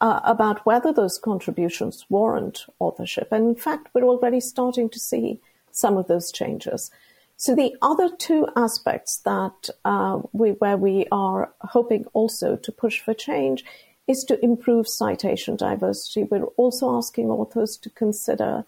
uh, 0.00 0.20
about 0.24 0.66
whether 0.66 0.92
those 0.92 1.18
contributions 1.18 2.04
warrant 2.08 2.66
authorship. 2.80 3.28
And 3.30 3.48
in 3.48 3.54
fact, 3.54 3.88
we're 3.94 4.04
already 4.04 4.40
starting 4.40 4.88
to 4.90 4.98
see 4.98 5.40
some 5.70 5.96
of 5.96 6.08
those 6.08 6.32
changes. 6.32 6.90
So 7.36 7.54
the 7.54 7.76
other 7.82 8.10
two 8.16 8.48
aspects 8.56 9.18
that 9.18 9.70
uh, 9.84 10.20
we, 10.32 10.50
where 10.50 10.76
we 10.76 11.06
are 11.12 11.52
hoping 11.60 12.04
also 12.12 12.56
to 12.56 12.72
push 12.72 12.98
for 13.00 13.14
change 13.14 13.64
is 14.08 14.24
to 14.24 14.42
improve 14.42 14.88
citation 14.88 15.54
diversity. 15.54 16.24
We're 16.24 16.44
also 16.56 16.96
asking 16.96 17.28
authors 17.30 17.76
to 17.78 17.90
consider 17.90 18.64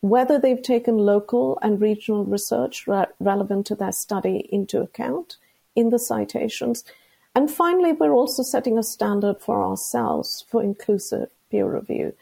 whether 0.00 0.38
they've 0.38 0.62
taken 0.62 0.98
local 0.98 1.58
and 1.62 1.80
regional 1.80 2.24
research 2.24 2.86
re- 2.86 3.06
relevant 3.20 3.66
to 3.66 3.74
their 3.74 3.92
study 3.92 4.48
into 4.50 4.80
account 4.80 5.36
in 5.76 5.90
the 5.90 5.98
citations. 5.98 6.84
And 7.34 7.50
finally, 7.50 7.92
we're 7.92 8.12
also 8.12 8.42
setting 8.42 8.76
a 8.76 8.82
standard 8.82 9.40
for 9.40 9.62
ourselves 9.62 10.44
for 10.48 10.62
inclusive 10.62 11.30
peer 11.50 11.72
review 11.72 12.14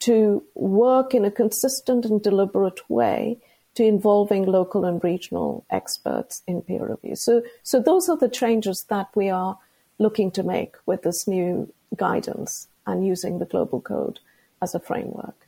to 0.00 0.42
work 0.54 1.14
in 1.14 1.24
a 1.24 1.30
consistent 1.30 2.04
and 2.06 2.22
deliberate 2.22 2.88
way 2.90 3.38
to 3.74 3.84
involving 3.84 4.46
local 4.46 4.84
and 4.84 5.04
regional 5.04 5.64
experts 5.70 6.42
in 6.46 6.62
peer 6.62 6.86
review. 6.86 7.14
So, 7.14 7.42
so 7.62 7.80
those 7.80 8.08
are 8.08 8.16
the 8.16 8.28
changes 8.28 8.84
that 8.84 9.08
we 9.14 9.28
are 9.28 9.58
looking 9.98 10.30
to 10.32 10.42
make 10.42 10.76
with 10.86 11.02
this 11.02 11.28
new 11.28 11.72
guidance 11.96 12.68
and 12.86 13.06
using 13.06 13.38
the 13.38 13.46
global 13.46 13.80
code 13.80 14.20
as 14.62 14.74
a 14.74 14.80
framework. 14.80 15.46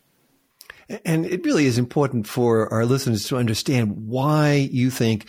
And 1.04 1.24
it 1.24 1.44
really 1.44 1.66
is 1.66 1.78
important 1.78 2.26
for 2.26 2.72
our 2.72 2.84
listeners 2.84 3.26
to 3.28 3.36
understand 3.36 4.08
why 4.08 4.68
you 4.70 4.90
think 4.90 5.26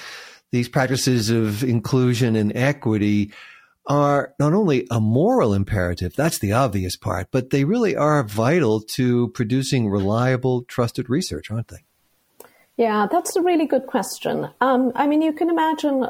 these 0.52 0.70
practices 0.70 1.30
of 1.30 1.64
inclusion 1.64 2.36
and 2.36 2.56
equity 2.56 3.32
are 3.86 4.34
not 4.40 4.54
only 4.54 4.88
a 4.90 5.00
moral 5.00 5.54
imperative, 5.54 6.16
that's 6.16 6.40
the 6.40 6.54
obvious 6.54 6.96
part, 6.96 7.28
but 7.32 7.50
they 7.50 7.66
really 7.66 7.96
are 7.96 8.24
vital 8.24 8.80
to 8.80 9.30
producing 9.30 9.90
reliable, 9.90 10.64
trusted 10.64 11.10
research, 11.10 11.52
aren't 11.52 11.68
they? 11.68 11.84
Yeah, 12.78 13.08
that's 13.12 13.36
a 13.36 13.42
really 13.42 13.68
good 13.68 13.86
question. 13.88 14.50
Um, 14.62 14.92
I 14.96 15.06
mean, 15.06 15.22
you 15.22 15.34
can 15.34 15.50
imagine 15.50 16.08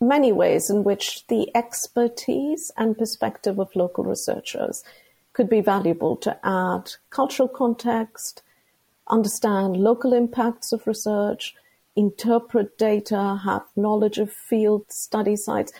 many 0.00 0.32
ways 0.32 0.70
in 0.70 0.84
which 0.84 1.26
the 1.28 1.50
expertise 1.54 2.70
and 2.76 2.98
perspective 2.98 3.58
of 3.58 3.74
local 3.74 4.04
researchers 4.04 4.84
could 5.32 5.48
be 5.48 5.60
valuable 5.60 6.16
to 6.16 6.38
add 6.44 6.92
cultural 7.10 7.48
context, 7.48 8.42
understand 9.08 9.76
local 9.76 10.12
impacts 10.12 10.72
of 10.72 10.86
research, 10.86 11.54
interpret 11.96 12.78
data, 12.78 13.40
have 13.44 13.64
knowledge 13.76 14.18
of 14.18 14.32
field 14.32 14.90
study 14.90 15.36
sites. 15.36 15.72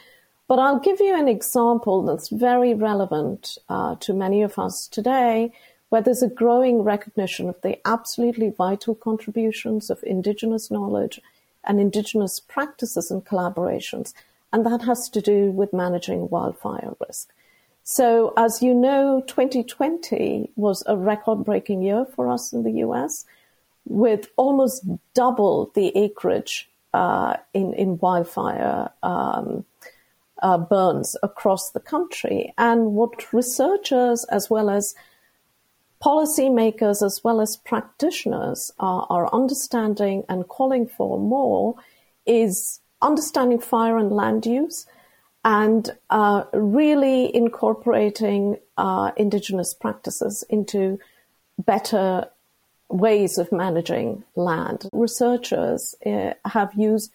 But 0.47 0.59
I'll 0.59 0.81
give 0.81 1.01
you 1.01 1.19
an 1.19 1.29
example 1.29 2.03
that's 2.03 2.29
very 2.29 2.75
relevant 2.75 3.57
uh, 3.69 3.97
to 4.01 4.13
many 4.13 4.43
of 4.43 4.59
us 4.59 4.87
today, 4.89 5.53
where 5.89 6.03
there's 6.03 6.23
a 6.23 6.29
growing 6.29 6.83
recognition 6.83 7.49
of 7.49 7.61
the 7.63 7.79
absolutely 7.87 8.51
vital 8.51 8.95
contributions 8.95 9.91
of 9.91 10.03
Indigenous 10.03 10.71
knowledge 10.71 11.21
and 11.67 11.81
Indigenous 11.81 12.41
practices 12.41 13.11
and 13.11 13.25
collaborations, 13.25 14.13
and 14.53 14.65
that 14.67 14.83
has 14.83 15.09
to 15.11 15.21
do 15.21 15.51
with 15.51 15.73
managing 15.73 16.29
wildfire 16.29 16.95
risk. 17.07 17.31
So, 17.83 18.33
as 18.37 18.63
you 18.63 18.73
know, 18.73 19.23
2020 19.27 20.51
was 20.57 20.83
a 20.87 20.97
record 20.97 21.45
breaking 21.45 21.83
year 21.83 22.07
for 22.07 22.31
us 22.31 22.53
in 22.53 22.63
the 22.63 22.73
US, 22.87 23.27
with 23.87 24.29
almost 24.37 24.87
double 25.13 25.71
the 25.75 25.95
acreage 25.97 26.71
uh, 26.95 27.37
in, 27.53 27.75
in 27.75 27.99
wildfire 27.99 28.91
um, 29.03 29.67
uh, 30.43 30.57
burns 30.57 31.17
across 31.23 31.71
the 31.71 31.81
country. 31.81 32.55
And 32.57 32.93
what 32.93 33.33
researchers, 33.33 34.25
as 34.25 34.49
well 34.49 34.71
as 34.71 34.95
policymakers 36.05 37.05
as 37.05 37.23
well 37.25 37.41
as 37.41 37.57
practitioners 37.57 38.71
are, 38.79 39.07
are 39.09 39.33
understanding 39.33 40.23
and 40.29 40.47
calling 40.49 40.87
for 40.87 41.19
more 41.19 41.77
is 42.27 42.81
understanding 43.01 43.59
fire 43.59 43.97
and 43.97 44.13
land 44.13 44.45
use 44.45 44.87
and 45.47 45.91
uh, 46.11 46.45
really 46.53 47.35
incorporating 47.35 48.59
uh, 48.77 49.13
indigenous 49.17 49.73
practices 49.73 50.45
into 50.51 50.99
better 51.59 52.29
ways 52.89 53.39
of 53.39 53.51
managing 53.51 54.25
land. 54.37 54.89
Researchers 54.93 55.95
uh, 56.05 56.35
have 56.45 56.75
used 56.75 57.11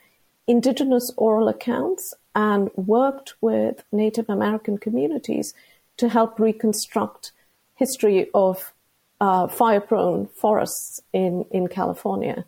indigenous 0.48 1.12
oral 1.16 1.48
accounts 1.48 2.16
and 2.34 2.72
worked 2.76 3.36
with 3.40 3.84
Native 3.92 4.30
American 4.30 4.80
communities 4.80 5.54
to 5.98 6.10
help 6.10 6.40
reconstruct 6.40 7.32
history 7.76 8.28
of 8.34 8.74
uh, 9.22 9.48
fire 9.48 9.82
prone 9.82 10.28
forests 10.28 11.02
in, 11.14 11.46
in 11.52 11.68
California. 11.68 12.46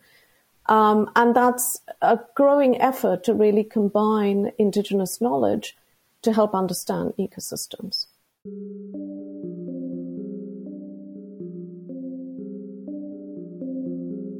Um, 0.66 1.10
and 1.16 1.34
that's 1.34 1.80
a 2.00 2.18
growing 2.34 2.80
effort 2.80 3.24
to 3.24 3.34
really 3.34 3.64
combine 3.64 4.52
indigenous 4.58 5.20
knowledge 5.20 5.76
to 6.22 6.32
help 6.32 6.54
understand 6.54 7.14
ecosystems. 7.18 8.06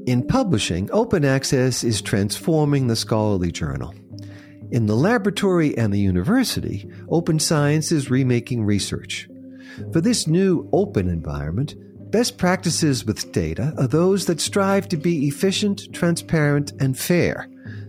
In 0.06 0.26
publishing, 0.26 0.90
open 0.92 1.24
access 1.24 1.84
is 1.84 2.02
transforming 2.02 2.86
the 2.86 2.96
scholarly 2.96 3.52
journal. 3.52 3.94
In 4.70 4.86
the 4.86 4.96
laboratory 4.96 5.76
and 5.76 5.92
the 5.92 6.00
university, 6.00 6.90
open 7.08 7.38
science 7.38 7.92
is 7.92 8.10
remaking 8.10 8.64
research. 8.64 9.28
For 9.92 10.00
this 10.00 10.26
new 10.26 10.68
open 10.72 11.08
environment, 11.08 11.74
best 12.12 12.36
practices 12.36 13.06
with 13.06 13.32
data 13.32 13.72
are 13.78 13.88
those 13.88 14.26
that 14.26 14.40
strive 14.40 14.86
to 14.90 14.98
be 14.98 15.26
efficient, 15.26 15.92
transparent, 15.94 16.72
and 16.78 16.96
fair. 16.96 17.48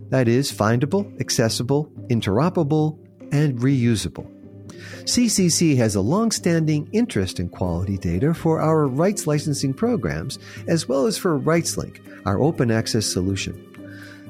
That 0.10 0.27
is, 0.30 0.51
findable, 0.51 1.20
accessible, 1.20 1.92
interoperable, 2.08 2.98
and 3.34 3.60
reusable. 3.60 4.30
CCC 5.03 5.75
has 5.75 5.96
a 5.96 6.01
long-standing 6.01 6.89
interest 6.94 7.39
in 7.39 7.50
quality 7.50 7.98
data 7.98 8.34
for 8.34 8.62
our 8.62 8.88
rights 8.88 9.27
licensing 9.27 9.74
programs, 9.74 10.39
as 10.68 10.88
well 10.88 11.06
as 11.06 11.18
for 11.18 11.38
RightsLink, 11.38 12.00
our 12.25 12.42
open 12.42 12.72
access 12.72 13.06
solution. 13.06 13.73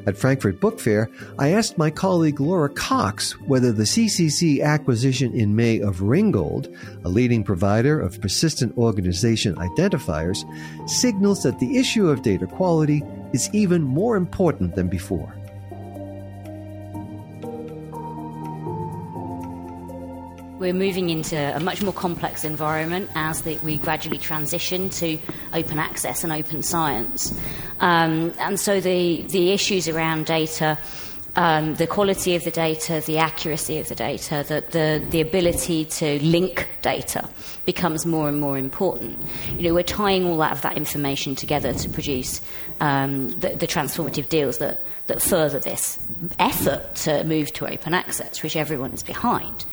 At 0.06 0.18
Frankfurt 0.18 0.60
Book 0.60 0.80
Fair, 0.80 1.10
I 1.40 1.52
asked 1.52 1.78
my 1.78 1.90
colleague 1.90 2.40
Laura 2.40 2.70
Cox 2.70 3.40
whether 3.42 3.72
the 3.72 3.84
CCC 3.84 4.62
acquisition 4.62 5.34
in 5.34 5.56
May 5.56 5.80
of 5.80 6.02
Ringgold, 6.02 6.68
a 7.06 7.10
leading 7.10 7.44
provider 7.44 8.00
of 8.00 8.20
persistent 8.20 8.78
organization 8.78 9.56
identifiers, 9.56 10.44
signals 10.90 11.44
that 11.44 11.60
the 11.60 11.78
issue 11.78 12.10
of 12.10 12.22
data 12.22 12.48
quality 12.48 13.02
is 13.34 13.50
even 13.54 13.82
more 13.82 14.18
important 14.18 14.76
than 14.76 14.90
before. 14.90 15.34
We're 20.64 20.72
moving 20.72 21.10
into 21.10 21.36
a 21.36 21.60
much 21.60 21.84
more 21.84 21.92
complex 21.92 22.46
environment 22.46 23.10
as 23.16 23.42
the, 23.42 23.58
we 23.66 23.76
gradually 23.76 24.18
transition 24.18 24.88
to 24.92 25.20
open 25.54 25.78
access 25.78 26.24
and 26.24 26.32
open 26.32 26.64
science. 26.64 27.38
Um, 27.82 28.34
and 28.40 28.58
so 28.58 28.80
the, 28.80 29.24
the 29.24 29.52
issues 29.52 29.90
around 29.90 30.26
data, 30.26 30.80
um, 31.36 31.76
the 31.76 31.86
quality 31.86 32.38
of 32.38 32.46
the 32.46 32.52
data, 32.52 33.04
the 33.06 33.18
accuracy 33.18 33.78
of 33.80 33.90
the 33.90 33.96
data, 33.96 34.46
the, 34.48 34.64
the, 34.72 35.06
the 35.10 35.20
ability 35.20 35.84
to 35.84 36.24
link 36.24 36.70
data 36.82 37.28
becomes 37.66 38.06
more 38.06 38.30
and 38.30 38.40
more 38.40 38.58
important. 38.58 39.20
You 39.58 39.64
know, 39.64 39.74
we're 39.74 39.84
tying 39.84 40.26
all 40.26 40.38
that 40.38 40.54
of 40.54 40.62
that 40.62 40.78
information 40.78 41.36
together 41.36 41.74
to 41.74 41.90
produce 41.90 42.40
um, 42.80 43.32
the, 43.32 43.50
the 43.50 43.68
transformative 43.68 44.30
deals 44.30 44.60
that, 44.60 44.80
that 45.08 45.22
further 45.22 45.60
this 45.60 46.00
effort 46.40 46.96
to 46.96 47.26
move 47.26 47.52
to 47.52 47.68
open 47.68 47.94
access, 47.94 48.42
which 48.42 48.56
everyone 48.56 48.94
is 48.94 49.04
behind. 49.04 49.66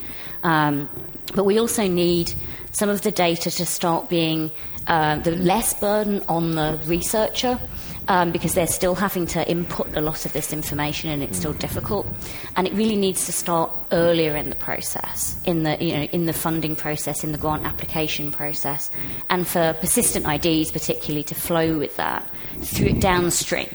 Um, 0.42 0.88
but 1.34 1.44
we 1.44 1.58
also 1.58 1.86
need 1.86 2.32
some 2.72 2.88
of 2.88 3.02
the 3.02 3.10
data 3.10 3.50
to 3.50 3.66
start 3.66 4.08
being 4.08 4.50
uh, 4.86 5.18
the 5.20 5.32
less 5.32 5.78
burden 5.78 6.22
on 6.28 6.52
the 6.52 6.80
researcher. 6.86 7.58
Um, 8.08 8.32
because 8.32 8.54
they're 8.54 8.66
still 8.66 8.96
having 8.96 9.24
to 9.26 9.48
input 9.48 9.96
a 9.96 10.00
lot 10.00 10.26
of 10.26 10.32
this 10.32 10.52
information 10.52 11.10
and 11.10 11.22
it's 11.22 11.38
still 11.38 11.52
difficult. 11.52 12.08
And 12.56 12.66
it 12.66 12.72
really 12.72 12.96
needs 12.96 13.26
to 13.26 13.32
start 13.32 13.70
earlier 13.92 14.34
in 14.34 14.50
the 14.50 14.56
process, 14.56 15.40
in 15.44 15.62
the, 15.62 15.76
you 15.80 15.94
know, 15.94 16.02
in 16.04 16.26
the 16.26 16.32
funding 16.32 16.74
process, 16.74 17.22
in 17.22 17.30
the 17.30 17.38
grant 17.38 17.66
application 17.66 18.32
process, 18.32 18.90
and 19.28 19.46
for 19.46 19.74
persistent 19.74 20.26
IDs 20.26 20.72
particularly 20.72 21.22
to 21.24 21.36
flow 21.36 21.78
with 21.78 21.96
that 21.98 22.28
through 22.62 22.94
downstream 22.94 23.68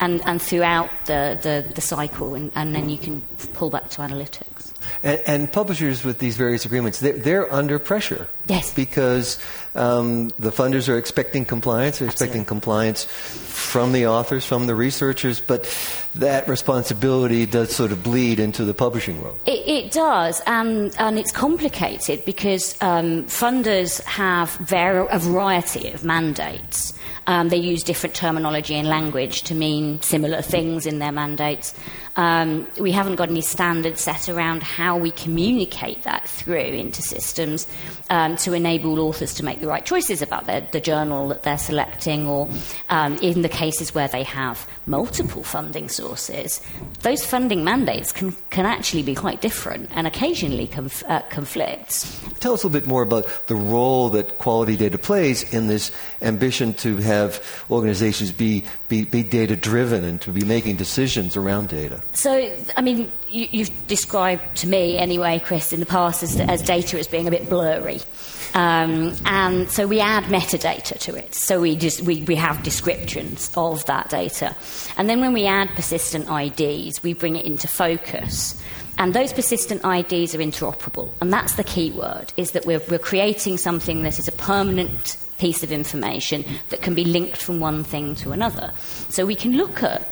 and, 0.00 0.22
and 0.24 0.40
throughout 0.40 0.90
the, 1.06 1.38
the, 1.42 1.74
the 1.74 1.80
cycle, 1.80 2.34
and, 2.34 2.50
and 2.54 2.74
then 2.74 2.88
you 2.88 2.98
can 2.98 3.20
pull 3.54 3.70
back 3.70 3.90
to 3.90 4.02
analytics. 4.02 4.69
And, 5.02 5.20
and, 5.26 5.52
publishers 5.52 6.04
with 6.04 6.18
these 6.18 6.36
various 6.36 6.64
agreements, 6.64 7.00
they're, 7.00 7.18
they're 7.18 7.52
under 7.52 7.78
pressure. 7.78 8.28
Yes. 8.46 8.72
Because 8.74 9.38
um, 9.74 10.28
the 10.38 10.50
funders 10.50 10.88
are 10.88 10.96
expecting 10.96 11.44
compliance, 11.44 11.98
they're 11.98 12.08
expecting 12.08 12.44
compliance 12.44 13.04
from 13.04 13.92
the 13.92 14.06
authors, 14.06 14.44
from 14.44 14.66
the 14.66 14.74
researchers, 14.74 15.40
but 15.40 15.64
that 16.14 16.48
responsibility 16.48 17.46
does 17.46 17.74
sort 17.74 17.92
of 17.92 18.02
bleed 18.02 18.40
into 18.40 18.64
the 18.64 18.74
publishing 18.74 19.22
world. 19.22 19.38
It, 19.46 19.66
it 19.66 19.92
does, 19.92 20.42
and, 20.46 20.94
and 20.98 21.18
it's 21.18 21.32
complicated 21.32 22.24
because 22.24 22.76
um, 22.82 23.24
funders 23.24 24.02
have 24.04 24.50
var- 24.56 25.08
a 25.08 25.18
variety 25.18 25.90
of 25.92 26.04
mandates. 26.04 26.94
Um, 27.26 27.48
they 27.48 27.58
use 27.58 27.84
different 27.84 28.16
terminology 28.16 28.74
and 28.74 28.88
language 28.88 29.42
to 29.42 29.54
mean 29.54 30.00
similar 30.02 30.42
things 30.42 30.86
in 30.86 30.98
their 30.98 31.12
mandates. 31.12 31.74
Um, 32.20 32.68
we 32.78 32.92
haven't 32.92 33.16
got 33.16 33.30
any 33.30 33.40
standards 33.40 34.02
set 34.02 34.28
around 34.28 34.62
how 34.62 34.98
we 34.98 35.10
communicate 35.10 36.02
that 36.02 36.28
through 36.28 36.58
into 36.58 37.00
systems 37.00 37.66
um, 38.10 38.36
to 38.36 38.52
enable 38.52 39.00
authors 39.00 39.32
to 39.36 39.42
make 39.42 39.62
the 39.62 39.66
right 39.66 39.86
choices 39.86 40.20
about 40.20 40.44
their, 40.44 40.60
the 40.60 40.82
journal 40.82 41.28
that 41.28 41.44
they're 41.44 41.56
selecting, 41.56 42.26
or 42.26 42.46
um, 42.90 43.16
in 43.22 43.40
the 43.40 43.48
cases 43.48 43.94
where 43.94 44.08
they 44.08 44.22
have 44.22 44.68
multiple 44.84 45.42
funding 45.42 45.88
sources, 45.88 46.60
those 47.00 47.24
funding 47.24 47.64
mandates 47.64 48.12
can, 48.12 48.36
can 48.50 48.66
actually 48.66 49.02
be 49.02 49.14
quite 49.14 49.40
different 49.40 49.88
and 49.94 50.06
occasionally 50.06 50.66
conf- 50.66 51.04
uh, 51.08 51.22
conflicts. 51.30 52.20
Tell 52.40 52.52
us 52.52 52.62
a 52.62 52.66
little 52.66 52.80
bit 52.80 52.86
more 52.86 53.02
about 53.02 53.46
the 53.46 53.56
role 53.56 54.10
that 54.10 54.38
quality 54.38 54.76
data 54.76 54.98
plays 54.98 55.54
in 55.54 55.68
this 55.68 55.90
ambition 56.20 56.74
to 56.74 56.98
have 56.98 57.64
organizations 57.70 58.30
be, 58.30 58.64
be, 58.88 59.06
be 59.06 59.22
data 59.22 59.56
driven 59.56 60.04
and 60.04 60.20
to 60.20 60.30
be 60.30 60.44
making 60.44 60.76
decisions 60.76 61.34
around 61.34 61.70
data. 61.70 62.02
So, 62.12 62.56
I 62.76 62.82
mean, 62.82 63.10
you, 63.28 63.64
have 63.64 63.86
described 63.86 64.56
to 64.58 64.66
me, 64.66 64.98
anyway, 64.98 65.38
Chris, 65.38 65.72
in 65.72 65.80
the 65.80 65.86
past 65.86 66.22
as, 66.22 66.38
as 66.40 66.62
data 66.62 66.98
as 66.98 67.06
being 67.06 67.28
a 67.28 67.30
bit 67.30 67.48
blurry. 67.48 68.00
Um, 68.54 69.14
and 69.24 69.70
so 69.70 69.86
we 69.86 70.00
add 70.00 70.24
metadata 70.24 70.98
to 70.98 71.14
it. 71.14 71.34
So 71.34 71.60
we, 71.60 71.76
just, 71.76 72.02
we, 72.02 72.22
we 72.22 72.34
have 72.34 72.62
descriptions 72.62 73.50
of 73.56 73.84
that 73.86 74.10
data. 74.10 74.56
And 74.96 75.08
then 75.08 75.20
when 75.20 75.32
we 75.32 75.46
add 75.46 75.68
persistent 75.70 76.28
IDs, 76.28 77.02
we 77.02 77.14
bring 77.14 77.36
it 77.36 77.44
into 77.44 77.68
focus. 77.68 78.60
And 78.98 79.14
those 79.14 79.32
persistent 79.32 79.84
IDs 79.84 80.34
are 80.34 80.38
interoperable. 80.38 81.10
And 81.20 81.32
that's 81.32 81.54
the 81.54 81.64
key 81.64 81.92
word, 81.92 82.32
is 82.36 82.50
that 82.52 82.66
we're, 82.66 82.82
we're 82.90 82.98
creating 82.98 83.58
something 83.58 84.02
that 84.02 84.18
is 84.18 84.26
a 84.26 84.32
permanent 84.32 85.16
piece 85.38 85.62
of 85.62 85.72
information 85.72 86.44
that 86.68 86.82
can 86.82 86.94
be 86.94 87.04
linked 87.04 87.38
from 87.38 87.60
one 87.60 87.82
thing 87.82 88.14
to 88.16 88.32
another. 88.32 88.72
So 89.08 89.24
we 89.24 89.36
can 89.36 89.56
look 89.56 89.82
at 89.82 90.06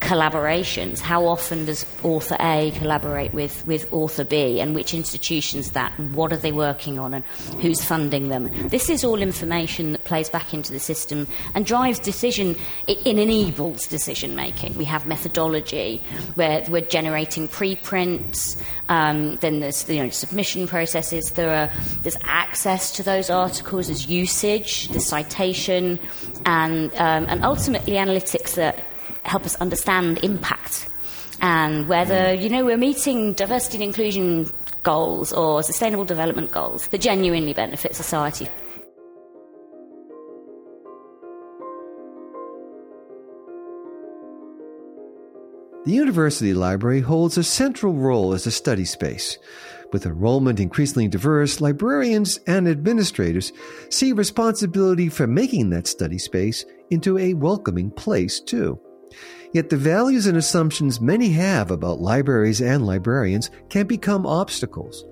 collaborations. 0.00 1.00
How 1.00 1.26
often 1.26 1.66
does 1.66 1.86
author 2.02 2.36
A 2.40 2.72
collaborate 2.76 3.32
with, 3.32 3.64
with 3.66 3.92
author 3.92 4.24
B, 4.24 4.60
and 4.60 4.74
which 4.74 4.94
institutions 4.94 5.70
that, 5.72 5.92
and 5.98 6.14
what 6.14 6.32
are 6.32 6.36
they 6.36 6.52
working 6.52 6.98
on, 6.98 7.14
and 7.14 7.24
who's 7.60 7.84
funding 7.84 8.28
them? 8.28 8.50
This 8.68 8.90
is 8.90 9.04
all 9.04 9.20
information 9.20 9.92
that 9.92 10.04
plays 10.04 10.28
back 10.28 10.52
into 10.52 10.72
the 10.72 10.80
system 10.80 11.28
and 11.54 11.64
drives 11.64 11.98
decision. 11.98 12.56
It, 12.86 13.06
it 13.06 13.18
enables 13.18 13.86
decision 13.86 14.34
making. 14.34 14.76
We 14.76 14.84
have 14.86 15.06
methodology 15.06 16.02
where 16.34 16.64
we're 16.68 16.80
generating 16.80 17.46
preprints. 17.46 18.56
Um, 18.88 19.36
then 19.36 19.60
there's 19.60 19.88
you 19.88 20.02
know 20.02 20.10
submission 20.10 20.66
processes. 20.66 21.32
There 21.32 21.54
are 21.54 21.70
there's 22.02 22.16
access 22.24 22.90
to 22.92 23.02
those 23.02 23.30
articles, 23.30 23.86
there's 23.86 24.06
usage, 24.06 24.88
the 24.88 25.00
citation, 25.00 26.00
and 26.44 26.92
um, 26.94 27.26
and 27.28 27.44
ultimately 27.44 27.92
analytics 27.94 28.54
that 28.54 28.84
help 29.22 29.44
us 29.44 29.56
understand 29.56 30.18
impact 30.22 30.88
and 31.42 31.88
whether, 31.88 32.14
mm. 32.14 32.42
you 32.42 32.48
know, 32.48 32.64
we're 32.64 32.76
meeting 32.76 33.32
diversity 33.32 33.78
and 33.78 33.84
inclusion 33.84 34.50
goals 34.82 35.32
or 35.32 35.62
sustainable 35.62 36.04
development 36.04 36.50
goals 36.50 36.86
that 36.88 37.00
genuinely 37.00 37.52
benefit 37.52 37.94
society. 37.94 38.48
The 45.86 45.92
University 45.92 46.52
Library 46.52 47.00
holds 47.00 47.38
a 47.38 47.42
central 47.42 47.94
role 47.94 48.34
as 48.34 48.46
a 48.46 48.50
study 48.50 48.84
space. 48.84 49.38
With 49.92 50.06
enrollment 50.06 50.60
increasingly 50.60 51.08
diverse, 51.08 51.60
librarians 51.60 52.38
and 52.46 52.68
administrators 52.68 53.52
see 53.88 54.12
responsibility 54.12 55.08
for 55.08 55.26
making 55.26 55.70
that 55.70 55.86
study 55.86 56.18
space 56.18 56.64
into 56.90 57.16
a 57.18 57.34
welcoming 57.34 57.90
place, 57.90 58.40
too. 58.40 58.78
Yet 59.52 59.68
the 59.68 59.76
values 59.76 60.26
and 60.26 60.36
assumptions 60.36 61.00
many 61.00 61.30
have 61.30 61.70
about 61.70 62.00
libraries 62.00 62.60
and 62.60 62.86
librarians 62.86 63.50
can 63.68 63.86
become 63.86 64.26
obstacles. 64.26 65.04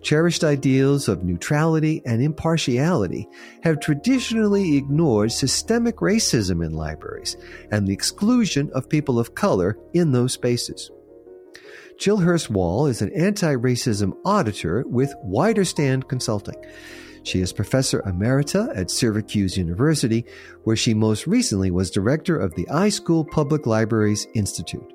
Cherished 0.00 0.42
ideals 0.42 1.08
of 1.08 1.22
neutrality 1.22 2.02
and 2.04 2.20
impartiality 2.22 3.28
have 3.62 3.80
traditionally 3.80 4.76
ignored 4.76 5.30
systemic 5.30 5.96
racism 5.96 6.64
in 6.64 6.72
libraries 6.72 7.36
and 7.70 7.86
the 7.86 7.92
exclusion 7.92 8.70
of 8.74 8.88
people 8.88 9.18
of 9.18 9.34
color 9.34 9.78
in 9.92 10.10
those 10.10 10.32
spaces. 10.32 10.90
Jill 11.98 12.16
Hurst-Wahl 12.16 12.86
is 12.86 13.00
an 13.00 13.12
anti 13.12 13.54
racism 13.54 14.16
auditor 14.24 14.82
with 14.88 15.14
Wider 15.22 15.64
Stand 15.64 16.08
Consulting. 16.08 16.56
She 17.24 17.40
is 17.40 17.52
professor 17.52 18.02
emerita 18.02 18.76
at 18.76 18.90
Syracuse 18.90 19.56
University, 19.56 20.24
where 20.64 20.76
she 20.76 20.94
most 20.94 21.26
recently 21.26 21.70
was 21.70 21.90
director 21.90 22.36
of 22.36 22.54
the 22.54 22.66
iSchool 22.66 23.30
Public 23.30 23.66
Libraries 23.66 24.26
Institute. 24.34 24.92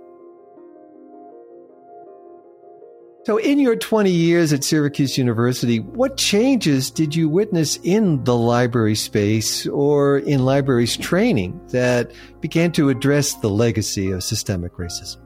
So, 3.27 3.35
in 3.35 3.59
your 3.59 3.75
20 3.75 4.09
years 4.09 4.53
at 4.53 4.63
Syracuse 4.63 5.17
University, 5.17 5.81
what 5.81 6.15
changes 6.15 6.89
did 6.89 7.13
you 7.13 7.27
witness 7.27 7.77
in 7.83 8.23
the 8.23 8.37
library 8.37 8.95
space 8.95 9.67
or 9.67 10.19
in 10.19 10.45
libraries 10.45 10.95
training 10.95 11.59
that 11.71 12.13
began 12.39 12.71
to 12.71 12.87
address 12.87 13.33
the 13.33 13.49
legacy 13.49 14.11
of 14.11 14.23
systemic 14.23 14.75
racism? 14.75 15.17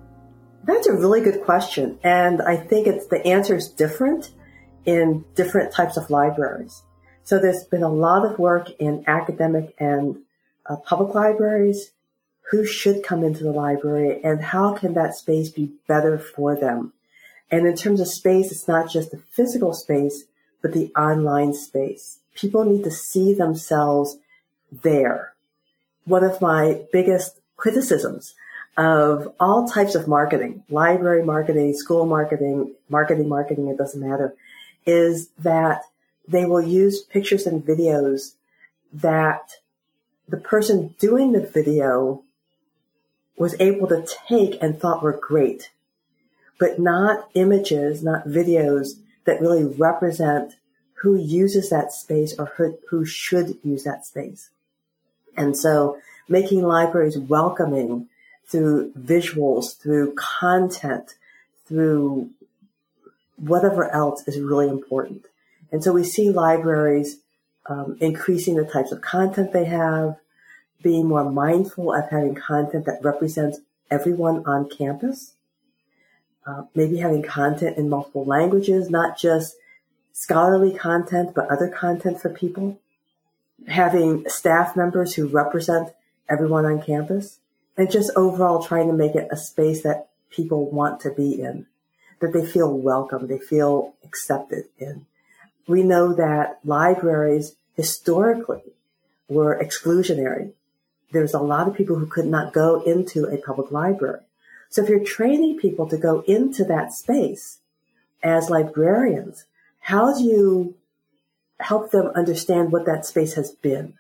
That's 0.64 0.88
a 0.88 0.94
really 0.94 1.22
good 1.22 1.44
question. 1.44 2.00
And 2.04 2.42
I 2.42 2.58
think 2.58 2.88
it's 2.88 3.06
the 3.06 3.24
answer 3.24 3.56
is 3.56 3.70
different 3.70 4.32
in 4.86 5.24
different 5.36 5.72
types 5.72 5.96
of 5.96 6.10
libraries. 6.10 6.82
So 7.24 7.40
there's 7.40 7.64
been 7.64 7.84
a 7.84 7.90
lot 7.90 8.26
of 8.26 8.40
work 8.40 8.70
in 8.80 9.04
academic 9.08 9.74
and 9.80 10.18
uh, 10.66 10.76
public 10.78 11.16
libraries. 11.16 11.92
Who 12.52 12.66
should 12.66 13.04
come 13.04 13.24
into 13.24 13.46
the 13.46 13.52
library 13.52 14.22
and 14.24 14.44
how 14.44 14.74
can 14.74 14.94
that 14.96 15.16
space 15.16 15.50
be 15.50 15.72
better 15.88 16.20
for 16.20 16.54
them? 16.54 16.92
And 17.50 17.66
in 17.66 17.76
terms 17.76 18.02
of 18.02 18.08
space, 18.08 18.52
it's 18.52 18.68
not 18.68 18.90
just 18.90 19.12
the 19.12 19.22
physical 19.30 19.74
space, 19.74 20.26
but 20.62 20.74
the 20.74 20.92
online 20.96 21.54
space. 21.54 22.20
People 22.36 22.66
need 22.66 22.84
to 22.84 22.92
see 22.92 23.34
themselves 23.34 24.18
there. 24.72 25.34
One 26.06 26.24
of 26.24 26.42
my 26.42 26.82
biggest 26.92 27.40
criticisms 27.56 28.36
of 28.78 29.34
all 29.40 29.68
types 29.68 29.96
of 29.96 30.08
marketing, 30.08 30.64
library 30.70 31.24
marketing, 31.24 31.74
school 31.74 32.06
marketing, 32.06 32.74
marketing, 32.90 33.30
marketing, 33.30 33.68
it 33.68 33.78
doesn't 33.78 34.02
matter, 34.02 34.34
is 34.86 35.30
that 35.40 35.84
they 36.28 36.46
will 36.46 36.62
use 36.62 37.02
pictures 37.02 37.46
and 37.46 37.66
videos 37.66 38.34
that 38.94 39.56
the 40.28 40.38
person 40.38 40.96
doing 41.00 41.32
the 41.32 41.46
video 41.46 42.24
was 43.38 43.56
able 43.60 43.88
to 43.88 44.06
take 44.28 44.62
and 44.62 44.80
thought 44.80 45.04
were 45.04 45.18
great 45.18 45.72
but 46.62 46.78
not 46.78 47.28
images, 47.34 48.04
not 48.04 48.28
videos 48.28 49.00
that 49.26 49.42
really 49.42 49.64
represent 49.64 50.54
who 51.02 51.16
uses 51.16 51.72
that 51.72 51.92
space 51.92 52.36
or 52.38 52.46
who, 52.56 52.78
who 52.88 53.04
should 53.04 53.58
use 53.64 53.84
that 53.84 54.06
space. 54.06 54.52
And 55.36 55.58
so 55.58 55.98
making 56.30 56.62
libraries 56.62 57.18
welcoming 57.18 58.10
through 58.46 58.92
visuals, 58.92 59.76
through 59.76 60.14
content, 60.14 61.16
through 61.66 62.30
whatever 63.38 63.90
else 63.90 64.28
is 64.28 64.40
really 64.40 64.70
important. 64.70 65.26
And 65.72 65.84
so 65.84 65.94
we 65.94 66.04
see 66.04 66.30
libraries 66.30 67.18
um, 67.68 67.98
increasing 68.00 68.56
the 68.56 68.66
types 68.66 68.92
of 68.92 69.02
content 69.02 69.54
they 69.54 69.66
have, 69.66 70.18
being 70.82 71.08
more 71.08 71.30
mindful 71.30 71.94
of 71.94 72.10
having 72.10 72.36
content 72.36 72.86
that 72.86 73.04
represents 73.04 73.60
everyone 73.90 74.44
on 74.46 74.70
campus, 74.70 75.34
uh, 76.46 76.64
maybe 76.74 76.98
having 76.98 77.22
content 77.22 77.78
in 77.78 77.90
multiple 77.90 78.26
languages, 78.26 78.90
not 78.90 79.18
just 79.18 79.56
scholarly 80.14 80.74
content, 80.74 81.34
but 81.36 81.50
other 81.50 81.68
content 81.68 82.20
for 82.20 82.30
people. 82.30 82.80
Having 83.68 84.28
staff 84.28 84.76
members 84.76 85.14
who 85.14 85.28
represent 85.28 85.94
everyone 86.28 86.66
on 86.66 86.82
campus 86.82 87.40
and 87.78 87.92
just 87.92 88.12
overall 88.16 88.64
trying 88.64 88.88
to 88.88 88.94
make 88.94 89.16
it 89.16 89.28
a 89.32 89.38
space 89.38 89.84
that 89.84 90.10
people 90.32 90.70
want 90.72 91.02
to 91.02 91.12
be 91.12 91.40
in, 91.40 91.68
that 92.22 92.34
they 92.34 92.46
feel 92.46 92.76
welcome, 92.76 93.28
they 93.28 93.38
feel 93.38 93.94
accepted 94.04 94.66
in. 94.80 95.06
We 95.68 95.84
know 95.84 96.14
that 96.14 96.60
libraries 96.64 97.56
historically 97.76 98.64
were 99.28 99.62
exclusionary. 99.62 100.54
There's 101.12 101.34
a 101.34 101.40
lot 101.40 101.68
of 101.68 101.76
people 101.76 101.98
who 101.98 102.06
could 102.06 102.26
not 102.26 102.54
go 102.54 102.82
into 102.82 103.26
a 103.26 103.38
public 103.38 103.72
library. 103.72 104.22
So 104.70 104.84
if 104.84 104.90
you're 104.90 105.04
training 105.04 105.60
people 105.60 105.88
to 105.90 105.98
go 105.98 106.22
into 106.28 106.64
that 106.66 106.94
space 106.94 107.60
as 108.24 108.50
librarians, 108.50 109.46
how 109.80 110.18
do 110.18 110.24
you 110.24 110.76
help 111.60 111.92
them 111.92 112.08
understand 112.16 112.72
what 112.72 112.86
that 112.86 113.06
space 113.06 113.34
has 113.34 113.52
been? 113.52 113.94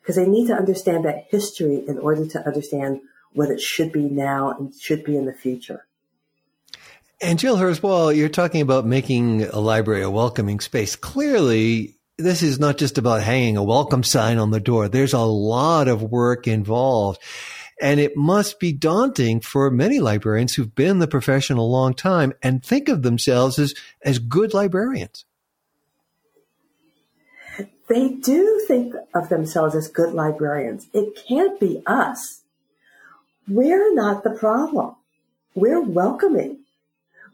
Because 0.00 0.16
they 0.16 0.26
need 0.26 0.46
to 0.46 0.54
understand 0.54 1.04
that 1.04 1.26
history 1.28 1.84
in 1.86 1.98
order 1.98 2.26
to 2.26 2.46
understand 2.46 3.00
what 3.32 3.50
it 3.50 3.60
should 3.60 3.92
be 3.92 4.04
now 4.04 4.50
and 4.50 4.74
should 4.74 5.04
be 5.04 5.16
in 5.16 5.26
the 5.26 5.32
future. 5.32 5.86
And 7.20 7.38
Jill 7.38 7.56
Hurst-Wahl, 7.56 8.12
you're 8.12 8.28
talking 8.28 8.60
about 8.60 8.84
making 8.84 9.44
a 9.44 9.58
library 9.58 10.02
a 10.02 10.10
welcoming 10.10 10.60
space. 10.60 10.96
Clearly, 10.96 11.96
this 12.18 12.42
is 12.42 12.58
not 12.58 12.76
just 12.76 12.98
about 12.98 13.22
hanging 13.22 13.56
a 13.56 13.64
welcome 13.64 14.02
sign 14.02 14.36
on 14.36 14.50
the 14.50 14.60
door. 14.60 14.88
There's 14.88 15.14
a 15.14 15.20
lot 15.20 15.88
of 15.88 16.02
work 16.02 16.46
involved. 16.46 17.22
And 17.80 18.00
it 18.00 18.16
must 18.16 18.60
be 18.60 18.72
daunting 18.72 19.40
for 19.40 19.70
many 19.70 19.98
librarians 19.98 20.54
who've 20.54 20.74
been 20.74 20.92
in 20.92 20.98
the 20.98 21.08
profession 21.08 21.56
a 21.56 21.62
long 21.62 21.94
time 21.94 22.34
and 22.42 22.62
think 22.62 22.88
of 22.88 23.02
themselves 23.02 23.58
as, 23.58 23.74
as 24.02 24.18
good 24.18 24.52
librarians. 24.52 25.24
They 27.88 28.08
do 28.08 28.64
think 28.66 28.94
of 29.14 29.28
themselves 29.30 29.74
as 29.74 29.88
good 29.88 30.12
librarians. 30.12 30.88
It 30.92 31.18
can't 31.28 31.58
be 31.60 31.82
us. 31.86 32.42
We're 33.48 33.94
not 33.94 34.22
the 34.24 34.30
problem. 34.30 34.96
We're 35.54 35.80
welcoming. 35.80 36.58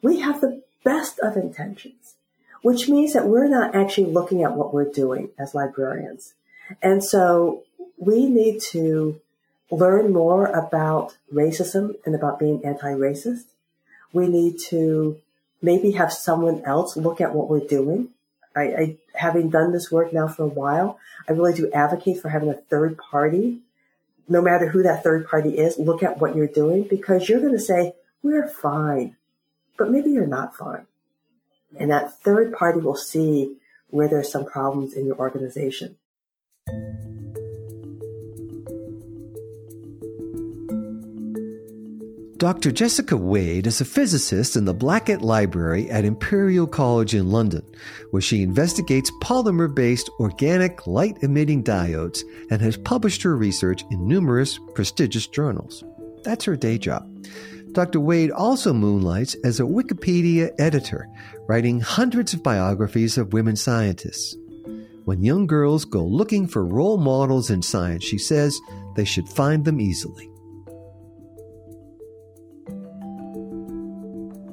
We 0.02 0.20
have 0.20 0.40
the 0.40 0.62
best 0.84 1.18
of 1.20 1.36
intentions, 1.36 2.14
which 2.62 2.88
means 2.88 3.12
that 3.12 3.26
we're 3.26 3.48
not 3.48 3.74
actually 3.74 4.12
looking 4.12 4.42
at 4.42 4.54
what 4.54 4.74
we're 4.74 4.90
doing 4.90 5.30
as 5.38 5.54
librarians. 5.54 6.34
And 6.82 7.02
so 7.02 7.62
we 7.98 8.28
need 8.28 8.60
to 8.72 9.20
learn 9.70 10.12
more 10.12 10.46
about 10.46 11.16
racism 11.32 11.94
and 12.04 12.14
about 12.14 12.38
being 12.38 12.64
anti-racist. 12.64 13.44
We 14.12 14.28
need 14.28 14.58
to 14.68 15.18
maybe 15.62 15.92
have 15.92 16.12
someone 16.12 16.62
else 16.64 16.96
look 16.96 17.20
at 17.20 17.34
what 17.34 17.48
we're 17.48 17.66
doing. 17.66 18.08
I, 18.54 18.62
I, 18.62 18.96
having 19.14 19.48
done 19.48 19.72
this 19.72 19.90
work 19.90 20.12
now 20.12 20.28
for 20.28 20.42
a 20.42 20.48
while, 20.48 20.98
I 21.28 21.32
really 21.32 21.54
do 21.54 21.70
advocate 21.72 22.20
for 22.20 22.28
having 22.28 22.50
a 22.50 22.54
third 22.54 22.98
party, 22.98 23.60
no 24.28 24.42
matter 24.42 24.68
who 24.68 24.82
that 24.82 25.02
third 25.02 25.26
party 25.26 25.56
is, 25.58 25.78
look 25.78 26.02
at 26.02 26.20
what 26.20 26.36
you're 26.36 26.46
doing 26.46 26.82
because 26.82 27.28
you're 27.28 27.40
going 27.40 27.52
to 27.52 27.60
say, 27.60 27.94
we're 28.22 28.48
fine, 28.48 29.16
but 29.76 29.90
maybe 29.90 30.10
you're 30.10 30.26
not 30.26 30.56
fine. 30.56 30.86
And 31.78 31.90
that 31.90 32.20
third 32.20 32.52
party 32.52 32.80
will 32.80 32.96
see 32.96 33.56
where 33.88 34.08
there's 34.08 34.30
some 34.30 34.44
problems 34.44 34.94
in 34.94 35.06
your 35.06 35.16
organization. 35.16 35.96
Dr. 42.42 42.72
Jessica 42.72 43.16
Wade 43.16 43.68
is 43.68 43.80
a 43.80 43.84
physicist 43.84 44.56
in 44.56 44.64
the 44.64 44.74
Blackett 44.74 45.22
Laboratory 45.22 45.88
at 45.88 46.04
Imperial 46.04 46.66
College 46.66 47.14
in 47.14 47.30
London, 47.30 47.62
where 48.10 48.20
she 48.20 48.42
investigates 48.42 49.12
polymer 49.22 49.72
based 49.72 50.10
organic 50.18 50.84
light 50.88 51.16
emitting 51.22 51.62
diodes 51.62 52.24
and 52.50 52.60
has 52.60 52.76
published 52.76 53.22
her 53.22 53.36
research 53.36 53.84
in 53.92 54.08
numerous 54.08 54.58
prestigious 54.74 55.28
journals. 55.28 55.84
That's 56.24 56.44
her 56.44 56.56
day 56.56 56.78
job. 56.78 57.08
Dr. 57.72 58.00
Wade 58.00 58.30
also 58.30 58.74
moonlights 58.74 59.34
as 59.44 59.58
a 59.58 59.64
Wikipedia 59.64 60.50
editor, 60.58 61.08
writing 61.48 61.80
hundreds 61.80 62.34
of 62.34 62.42
biographies 62.42 63.16
of 63.16 63.32
women 63.32 63.56
scientists. 63.56 64.36
When 65.04 65.22
young 65.22 65.46
girls 65.46 65.84
go 65.86 66.04
looking 66.04 66.46
for 66.46 66.64
role 66.64 66.98
models 66.98 67.50
in 67.50 67.62
science, 67.62 68.04
she 68.04 68.18
says 68.18 68.60
they 68.94 69.04
should 69.04 69.28
find 69.28 69.64
them 69.64 69.80
easily. 69.80 70.28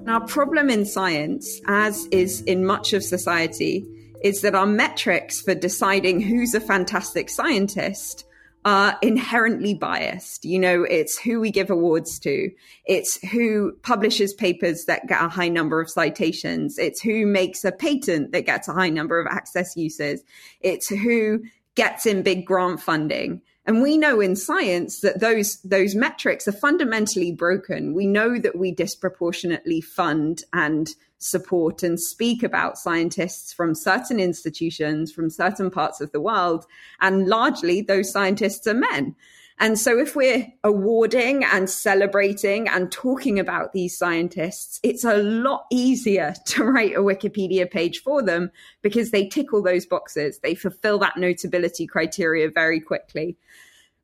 Our 0.07 0.25
problem 0.25 0.69
in 0.69 0.85
science, 0.85 1.61
as 1.67 2.07
is 2.07 2.41
in 2.41 2.65
much 2.65 2.93
of 2.93 3.03
society, 3.03 3.85
is 4.23 4.41
that 4.41 4.55
our 4.55 4.65
metrics 4.65 5.41
for 5.41 5.53
deciding 5.53 6.21
who's 6.21 6.53
a 6.53 6.61
fantastic 6.61 7.29
scientist 7.29 8.25
are 8.65 8.97
inherently 9.01 9.73
biased. 9.73 10.43
You 10.43 10.59
know, 10.59 10.83
it's 10.83 11.17
who 11.17 11.39
we 11.39 11.51
give 11.51 11.69
awards 11.69 12.19
to. 12.19 12.51
It's 12.85 13.15
who 13.29 13.73
publishes 13.83 14.33
papers 14.33 14.85
that 14.85 15.07
get 15.07 15.23
a 15.23 15.29
high 15.29 15.47
number 15.47 15.79
of 15.79 15.89
citations. 15.89 16.77
It's 16.77 17.01
who 17.01 17.25
makes 17.25 17.63
a 17.63 17.71
patent 17.71 18.31
that 18.33 18.45
gets 18.45 18.67
a 18.67 18.73
high 18.73 18.89
number 18.89 19.19
of 19.19 19.27
access 19.27 19.77
uses. 19.77 20.23
It's 20.61 20.89
who 20.89 21.41
gets 21.75 22.05
in 22.05 22.23
big 22.23 22.45
grant 22.45 22.81
funding. 22.81 23.41
And 23.65 23.81
we 23.81 23.97
know 23.97 24.19
in 24.19 24.35
science 24.35 25.01
that 25.01 25.19
those, 25.19 25.61
those 25.61 25.95
metrics 25.95 26.47
are 26.47 26.53
fundamentally 26.53 27.31
broken. 27.31 27.93
We 27.93 28.07
know 28.07 28.39
that 28.39 28.57
we 28.57 28.71
disproportionately 28.71 29.79
fund 29.79 30.43
and 30.53 30.89
support 31.19 31.83
and 31.83 31.99
speak 31.99 32.43
about 32.43 32.77
scientists 32.77 33.53
from 33.53 33.75
certain 33.75 34.19
institutions, 34.19 35.11
from 35.11 35.29
certain 35.29 35.69
parts 35.69 36.01
of 36.01 36.11
the 36.11 36.21
world. 36.21 36.65
And 37.01 37.27
largely 37.27 37.81
those 37.81 38.11
scientists 38.11 38.65
are 38.67 38.73
men. 38.73 39.15
And 39.61 39.77
so 39.77 39.99
if 39.99 40.15
we're 40.15 40.47
awarding 40.63 41.43
and 41.43 41.69
celebrating 41.69 42.69
and 42.69 42.89
talking 42.89 43.39
about 43.39 43.73
these 43.73 43.97
scientists, 43.97 44.79
it's 44.83 45.03
a 45.03 45.17
lot 45.17 45.65
easier 45.69 46.33
to 46.45 46.63
write 46.63 46.95
a 46.95 47.01
Wikipedia 47.01 47.69
page 47.69 48.01
for 48.01 48.23
them 48.23 48.51
because 48.81 49.11
they 49.11 49.27
tick 49.27 49.53
all 49.53 49.61
those 49.61 49.85
boxes. 49.85 50.39
They 50.39 50.55
fulfill 50.55 50.97
that 50.99 51.17
notability 51.17 51.85
criteria 51.87 52.49
very 52.49 52.79
quickly. 52.79 53.37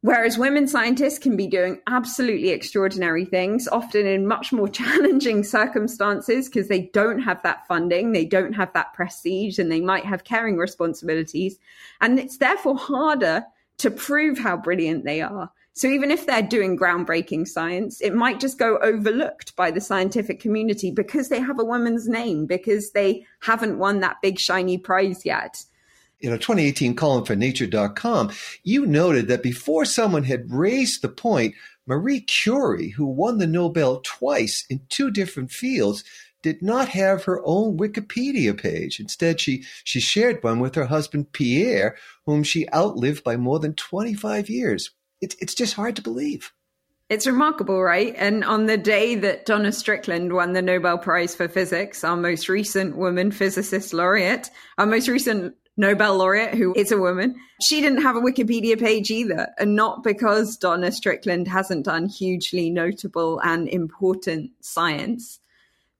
Whereas 0.06 0.38
women 0.38 0.68
scientists 0.68 1.18
can 1.18 1.36
be 1.36 1.48
doing 1.48 1.80
absolutely 1.88 2.50
extraordinary 2.50 3.26
things, 3.26 3.68
often 3.68 4.06
in 4.06 4.28
much 4.28 4.54
more 4.54 4.68
challenging 4.82 5.44
circumstances 5.44 6.48
because 6.48 6.68
they 6.68 6.92
don't 6.94 7.22
have 7.22 7.42
that 7.42 7.66
funding, 7.66 8.12
they 8.12 8.24
don't 8.24 8.54
have 8.54 8.72
that 8.74 8.94
prestige, 8.94 9.58
and 9.58 9.72
they 9.72 9.82
might 9.82 10.06
have 10.06 10.24
caring 10.24 10.58
responsibilities. 10.58 11.58
And 12.02 12.20
it's 12.20 12.38
therefore 12.38 12.78
harder 12.78 13.46
to 13.80 13.90
prove 13.90 14.38
how 14.38 14.58
brilliant 14.58 15.06
they 15.06 15.22
are. 15.22 15.50
So 15.74 15.88
even 15.88 16.12
if 16.12 16.28
they're 16.28 16.44
doing 16.44 16.78
groundbreaking 16.78 17.48
science, 17.48 18.00
it 18.00 18.14
might 18.14 18.40
just 18.40 18.60
go 18.60 18.78
overlooked 18.84 19.56
by 19.56 19.72
the 19.72 19.82
scientific 19.82 20.40
community 20.40 20.92
because 20.92 21.30
they 21.30 21.40
have 21.40 21.58
a 21.58 21.66
woman's 21.66 22.08
name, 22.08 22.46
because 22.46 22.92
they 22.92 23.26
haven't 23.42 23.80
won 23.80 24.02
that 24.02 24.22
big 24.22 24.38
shiny 24.38 24.78
prize 24.78 25.26
yet 25.26 25.66
in 26.20 26.34
a 26.34 26.38
2018 26.38 26.96
column 26.96 27.26
for 27.26 27.36
Nature.com, 27.36 28.32
you 28.64 28.86
noted 28.86 29.28
that 29.28 29.44
before 29.44 29.86
someone 29.86 30.24
had 30.24 30.52
raised 30.52 31.02
the 31.02 31.10
point, 31.10 31.56
Marie 31.86 32.22
Curie, 32.22 32.90
who 32.90 33.06
won 33.06 33.38
the 33.38 33.48
Nobel 33.48 34.02
twice 34.04 34.66
in 34.70 34.82
two 34.90 35.12
different 35.12 35.52
fields, 35.52 36.04
did 36.42 36.62
not 36.62 36.90
have 36.90 37.24
her 37.24 37.42
own 37.44 37.78
Wikipedia 37.78 38.60
page. 38.60 39.00
Instead, 39.00 39.40
she, 39.40 39.64
she 39.84 40.00
shared 40.00 40.44
one 40.44 40.60
with 40.60 40.76
her 40.76 40.86
husband 40.86 41.32
Pierre, 41.32 41.96
whom 42.26 42.44
she 42.44 42.70
outlived 42.72 43.24
by 43.24 43.36
more 43.36 43.60
than 43.60 43.74
25 43.74 44.50
years. 44.50 44.92
It's, 45.22 45.36
it's 45.40 45.56
just 45.56 45.74
hard 45.74 45.96
to 45.96 46.02
believe. 46.02 46.52
It's 47.10 47.28
remarkable, 47.28 47.82
right? 47.82 48.16
And 48.18 48.44
on 48.44 48.66
the 48.66 48.78
day 48.78 49.16
that 49.16 49.46
Donna 49.46 49.72
Strickland 49.72 50.34
won 50.34 50.54
the 50.54 50.62
Nobel 50.62 50.98
Prize 50.98 51.36
for 51.36 51.48
Physics, 51.48 52.04
our 52.04 52.18
most 52.18 52.50
recent 52.50 52.96
woman 52.96 53.32
physicist 53.32 53.94
laureate, 53.94 54.50
our 54.80 54.88
most 54.88 55.08
recent 55.08 55.56
Nobel 55.78 56.18
laureate 56.18 56.56
who 56.56 56.74
is 56.76 56.92
a 56.92 56.98
woman. 56.98 57.36
She 57.62 57.82
didn't 57.82 58.02
have 58.02 58.16
a 58.16 58.22
Wikipedia 58.22 58.80
page 58.80 59.12
either. 59.12 59.50
And 59.58 59.76
not 59.76 60.04
because 60.04 60.58
Donna 60.58 60.92
Strickland 60.92 61.48
hasn't 61.48 61.86
done 61.86 62.08
hugely 62.08 62.70
notable 62.70 63.40
and 63.40 63.68
important 63.68 64.52
science, 64.62 65.40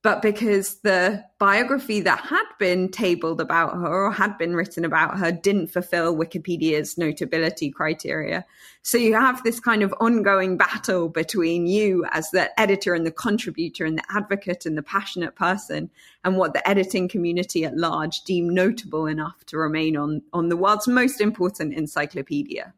but 0.06 0.22
because 0.22 0.76
the 0.82 1.20
biography 1.40 1.98
that 2.00 2.20
had 2.20 2.44
been 2.60 2.88
tabled 2.88 3.40
about 3.40 3.72
her 3.72 4.04
or 4.04 4.12
had 4.12 4.38
been 4.38 4.54
written 4.54 4.84
about 4.84 5.18
her 5.18 5.32
didn't 5.32 5.66
fulfill 5.66 6.14
Wikipedia's 6.14 6.96
notability 6.96 7.72
criteria. 7.72 8.46
So 8.82 8.98
you 8.98 9.14
have 9.14 9.42
this 9.42 9.58
kind 9.58 9.82
of 9.82 9.92
ongoing 9.98 10.56
battle 10.56 11.08
between 11.08 11.66
you 11.66 12.06
as 12.12 12.30
the 12.30 12.48
editor 12.60 12.94
and 12.94 13.04
the 13.04 13.10
contributor 13.10 13.84
and 13.84 13.98
the 13.98 14.04
advocate 14.08 14.64
and 14.64 14.78
the 14.78 14.82
passionate 14.84 15.34
person 15.34 15.90
and 16.22 16.36
what 16.36 16.52
the 16.52 16.68
editing 16.68 17.08
community 17.08 17.64
at 17.64 17.76
large 17.76 18.20
deem 18.20 18.48
notable 18.48 19.06
enough 19.06 19.44
to 19.46 19.58
remain 19.58 19.96
on, 19.96 20.22
on 20.32 20.50
the 20.50 20.56
world's 20.56 20.86
most 20.86 21.20
important 21.20 21.74
encyclopedia. 21.74 22.72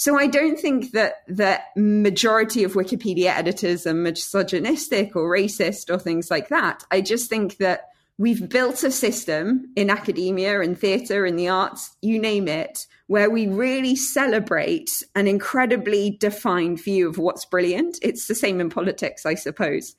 So 0.00 0.16
I 0.16 0.28
don't 0.28 0.56
think 0.56 0.92
that 0.92 1.24
the 1.26 1.60
majority 1.74 2.62
of 2.62 2.74
Wikipedia 2.74 3.36
editors 3.36 3.84
are 3.84 3.92
misogynistic 3.92 5.16
or 5.16 5.28
racist 5.28 5.92
or 5.92 5.98
things 5.98 6.30
like 6.30 6.50
that. 6.50 6.84
I 6.92 7.00
just 7.00 7.28
think 7.28 7.56
that 7.56 7.88
we've 8.16 8.48
built 8.48 8.84
a 8.84 8.92
system 8.92 9.72
in 9.74 9.90
academia 9.90 10.60
and 10.60 10.78
theatre 10.78 11.24
and 11.24 11.36
the 11.36 11.48
arts, 11.48 11.96
you 12.00 12.20
name 12.20 12.46
it, 12.46 12.86
where 13.08 13.28
we 13.28 13.48
really 13.48 13.96
celebrate 13.96 15.02
an 15.16 15.26
incredibly 15.26 16.10
defined 16.20 16.80
view 16.80 17.08
of 17.08 17.18
what's 17.18 17.44
brilliant. 17.44 17.98
It's 18.00 18.28
the 18.28 18.36
same 18.36 18.60
in 18.60 18.70
politics, 18.70 19.26
I 19.26 19.34
suppose. 19.34 19.96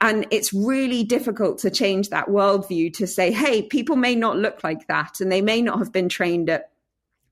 And 0.00 0.26
it's 0.32 0.52
really 0.52 1.04
difficult 1.04 1.58
to 1.58 1.70
change 1.70 2.08
that 2.08 2.26
worldview 2.26 2.92
to 2.94 3.06
say, 3.06 3.30
hey, 3.30 3.62
people 3.62 3.94
may 3.94 4.16
not 4.16 4.36
look 4.36 4.64
like 4.64 4.88
that 4.88 5.20
and 5.20 5.30
they 5.30 5.42
may 5.42 5.62
not 5.62 5.78
have 5.78 5.92
been 5.92 6.08
trained 6.08 6.50
at 6.50 6.72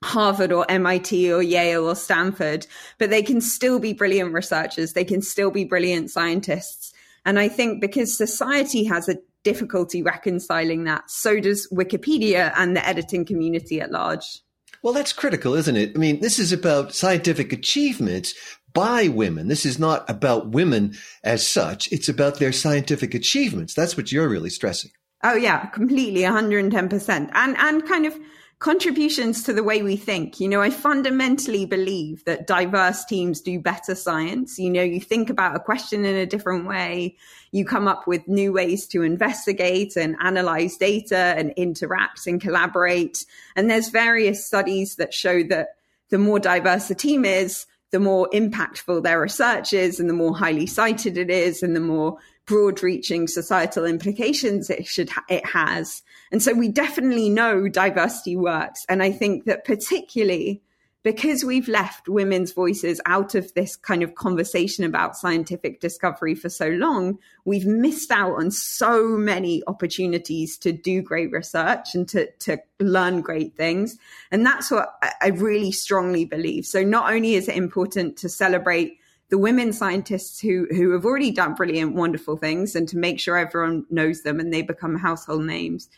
Harvard 0.04 0.52
or 0.52 0.66
MIT 0.68 1.32
or 1.32 1.42
Yale 1.42 1.88
or 1.88 1.96
Stanford, 1.96 2.66
but 2.98 3.10
they 3.10 3.22
can 3.22 3.40
still 3.40 3.78
be 3.78 3.92
brilliant 3.92 4.32
researchers. 4.32 4.92
They 4.92 5.04
can 5.04 5.22
still 5.22 5.50
be 5.50 5.64
brilliant 5.64 6.10
scientists. 6.10 6.92
And 7.24 7.38
I 7.38 7.48
think 7.48 7.80
because 7.80 8.16
society 8.16 8.84
has 8.84 9.08
a 9.08 9.16
difficulty 9.42 10.02
reconciling 10.02 10.84
that, 10.84 11.10
so 11.10 11.40
does 11.40 11.68
Wikipedia 11.72 12.52
and 12.56 12.76
the 12.76 12.86
editing 12.86 13.24
community 13.24 13.80
at 13.80 13.90
large. 13.90 14.40
Well, 14.82 14.92
that's 14.92 15.12
critical, 15.12 15.54
isn't 15.54 15.76
it? 15.76 15.92
I 15.96 15.98
mean, 15.98 16.20
this 16.20 16.38
is 16.38 16.52
about 16.52 16.94
scientific 16.94 17.52
achievements 17.52 18.34
by 18.72 19.08
women. 19.08 19.48
This 19.48 19.64
is 19.64 19.78
not 19.78 20.08
about 20.08 20.50
women 20.50 20.94
as 21.24 21.48
such. 21.48 21.90
It's 21.90 22.08
about 22.08 22.38
their 22.38 22.52
scientific 22.52 23.14
achievements. 23.14 23.74
That's 23.74 23.96
what 23.96 24.12
you're 24.12 24.28
really 24.28 24.50
stressing. 24.50 24.90
Oh 25.24 25.34
yeah, 25.34 25.66
completely 25.66 26.20
110%. 26.20 27.30
And 27.32 27.56
and 27.56 27.86
kind 27.88 28.06
of 28.06 28.16
contributions 28.58 29.42
to 29.42 29.52
the 29.52 29.62
way 29.62 29.82
we 29.82 29.96
think. 29.96 30.40
You 30.40 30.48
know, 30.48 30.62
I 30.62 30.70
fundamentally 30.70 31.66
believe 31.66 32.24
that 32.24 32.46
diverse 32.46 33.04
teams 33.04 33.40
do 33.40 33.60
better 33.60 33.94
science. 33.94 34.58
You 34.58 34.70
know, 34.70 34.82
you 34.82 35.00
think 35.00 35.28
about 35.28 35.56
a 35.56 35.60
question 35.60 36.04
in 36.04 36.16
a 36.16 36.26
different 36.26 36.66
way, 36.66 37.16
you 37.52 37.64
come 37.64 37.86
up 37.86 38.06
with 38.06 38.26
new 38.26 38.52
ways 38.52 38.86
to 38.88 39.02
investigate 39.02 39.96
and 39.96 40.16
analyze 40.20 40.76
data 40.76 41.34
and 41.36 41.52
interact 41.56 42.26
and 42.26 42.40
collaborate. 42.40 43.26
And 43.54 43.70
there's 43.70 43.88
various 43.88 44.46
studies 44.46 44.96
that 44.96 45.12
show 45.12 45.42
that 45.44 45.76
the 46.08 46.18
more 46.18 46.38
diverse 46.38 46.90
a 46.90 46.94
team 46.94 47.24
is, 47.24 47.66
the 47.90 48.00
more 48.00 48.28
impactful 48.32 49.02
their 49.02 49.20
research 49.20 49.72
is 49.72 50.00
and 50.00 50.08
the 50.08 50.14
more 50.14 50.36
highly 50.36 50.66
cited 50.66 51.18
it 51.18 51.30
is 51.30 51.62
and 51.62 51.76
the 51.76 51.80
more 51.80 52.18
broad 52.46 52.82
reaching 52.82 53.26
societal 53.26 53.84
implications 53.84 54.70
it 54.70 54.86
should 54.86 55.10
ha- 55.10 55.24
it 55.28 55.44
has 55.46 56.02
and 56.32 56.42
so 56.42 56.52
we 56.52 56.68
definitely 56.68 57.28
know 57.28 57.68
diversity 57.68 58.36
works 58.36 58.84
and 58.88 59.02
i 59.02 59.10
think 59.10 59.44
that 59.44 59.64
particularly 59.64 60.62
because 61.06 61.44
we've 61.44 61.68
left 61.68 62.08
women's 62.08 62.50
voices 62.50 63.00
out 63.06 63.36
of 63.36 63.54
this 63.54 63.76
kind 63.76 64.02
of 64.02 64.16
conversation 64.16 64.82
about 64.82 65.16
scientific 65.16 65.80
discovery 65.80 66.34
for 66.34 66.48
so 66.48 66.66
long, 66.66 67.16
we've 67.44 67.64
missed 67.64 68.10
out 68.10 68.32
on 68.32 68.50
so 68.50 69.16
many 69.16 69.62
opportunities 69.68 70.58
to 70.58 70.72
do 70.72 71.00
great 71.00 71.30
research 71.30 71.94
and 71.94 72.08
to, 72.08 72.28
to 72.40 72.58
learn 72.80 73.20
great 73.20 73.54
things. 73.54 73.96
And 74.32 74.44
that's 74.44 74.68
what 74.68 74.98
I 75.22 75.28
really 75.28 75.70
strongly 75.70 76.24
believe. 76.24 76.66
So 76.66 76.82
not 76.82 77.12
only 77.12 77.34
is 77.34 77.46
it 77.46 77.54
important 77.56 78.16
to 78.16 78.28
celebrate 78.28 78.98
the 79.28 79.38
women 79.38 79.72
scientists 79.72 80.40
who 80.40 80.66
who 80.70 80.90
have 80.90 81.04
already 81.04 81.30
done 81.30 81.54
brilliant, 81.54 81.94
wonderful 81.94 82.36
things, 82.36 82.74
and 82.74 82.88
to 82.88 82.96
make 82.96 83.20
sure 83.20 83.36
everyone 83.36 83.86
knows 83.90 84.22
them 84.22 84.40
and 84.40 84.52
they 84.52 84.62
become 84.62 84.96
household 84.96 85.44
names. 85.44 85.88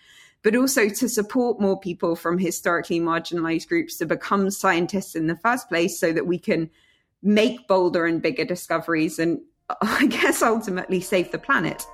But 0.43 0.55
also 0.55 0.89
to 0.89 1.09
support 1.09 1.61
more 1.61 1.79
people 1.79 2.15
from 2.15 2.39
historically 2.39 3.01
marginalized 3.01 3.69
groups 3.69 3.97
to 3.99 4.07
become 4.07 4.51
scientists 4.51 5.15
in 5.15 5.27
the 5.27 5.37
first 5.37 5.69
place 5.69 5.99
so 5.99 6.13
that 6.13 6.27
we 6.27 6.39
can 6.39 6.71
make 7.23 7.67
bolder 7.67 8.07
and 8.07 8.23
bigger 8.23 8.45
discoveries 8.45 9.19
and 9.19 9.41
I 9.81 10.07
guess 10.07 10.43
ultimately 10.43 11.01
save 11.01 11.33
the 11.33 11.39
planet. 11.39 11.87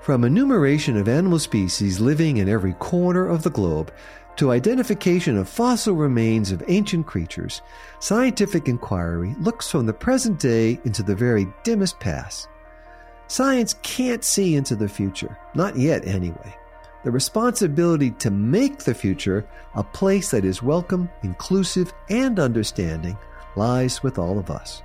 From 0.00 0.24
enumeration 0.24 0.96
of 0.96 1.06
animal 1.06 1.38
species 1.38 2.00
living 2.00 2.38
in 2.38 2.48
every 2.48 2.72
corner 2.74 3.24
of 3.24 3.44
the 3.44 3.50
globe 3.50 3.92
to 4.34 4.50
identification 4.50 5.36
of 5.36 5.48
fossil 5.48 5.94
remains 5.94 6.50
of 6.50 6.64
ancient 6.66 7.06
creatures, 7.06 7.62
scientific 8.00 8.66
inquiry 8.66 9.36
looks 9.38 9.70
from 9.70 9.86
the 9.86 9.92
present 9.92 10.40
day 10.40 10.80
into 10.84 11.04
the 11.04 11.14
very 11.14 11.46
dimmest 11.62 12.00
past. 12.00 12.48
Science 13.32 13.76
can't 13.80 14.22
see 14.22 14.56
into 14.56 14.76
the 14.76 14.86
future, 14.86 15.38
not 15.54 15.74
yet 15.74 16.06
anyway. 16.06 16.54
The 17.02 17.10
responsibility 17.10 18.10
to 18.18 18.30
make 18.30 18.80
the 18.80 18.92
future 18.92 19.48
a 19.74 19.82
place 19.82 20.30
that 20.32 20.44
is 20.44 20.62
welcome, 20.62 21.08
inclusive, 21.22 21.94
and 22.10 22.38
understanding 22.38 23.16
lies 23.56 24.02
with 24.02 24.18
all 24.18 24.38
of 24.38 24.50
us. 24.50 24.82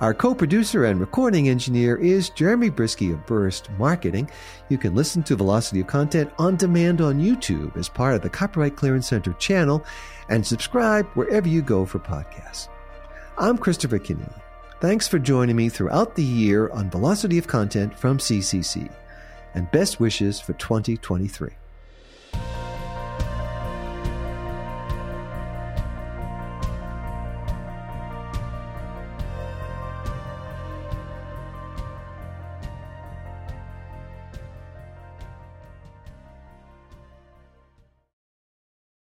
Our 0.00 0.14
co 0.14 0.36
producer 0.36 0.84
and 0.84 1.00
recording 1.00 1.48
engineer 1.48 1.96
is 1.96 2.30
Jeremy 2.30 2.70
Brieske 2.70 3.12
of 3.12 3.26
Burst 3.26 3.70
Marketing. 3.72 4.30
You 4.68 4.78
can 4.78 4.94
listen 4.94 5.24
to 5.24 5.34
Velocity 5.34 5.80
of 5.80 5.88
Content 5.88 6.30
on 6.38 6.54
demand 6.54 7.00
on 7.00 7.20
YouTube 7.20 7.76
as 7.76 7.88
part 7.88 8.14
of 8.14 8.22
the 8.22 8.30
Copyright 8.30 8.76
Clearance 8.76 9.08
Center 9.08 9.32
channel 9.32 9.84
and 10.28 10.46
subscribe 10.46 11.06
wherever 11.14 11.48
you 11.48 11.60
go 11.60 11.86
for 11.86 11.98
podcasts. 11.98 12.68
I'm 13.36 13.58
Christopher 13.58 13.98
Kenneally. 13.98 14.40
Thanks 14.82 15.06
for 15.06 15.20
joining 15.20 15.54
me 15.54 15.68
throughout 15.68 16.16
the 16.16 16.24
year 16.24 16.68
on 16.70 16.90
Velocity 16.90 17.38
of 17.38 17.46
Content 17.46 17.96
from 17.96 18.18
CCC, 18.18 18.92
and 19.54 19.70
best 19.70 20.00
wishes 20.00 20.40
for 20.40 20.54
2023. 20.54 21.50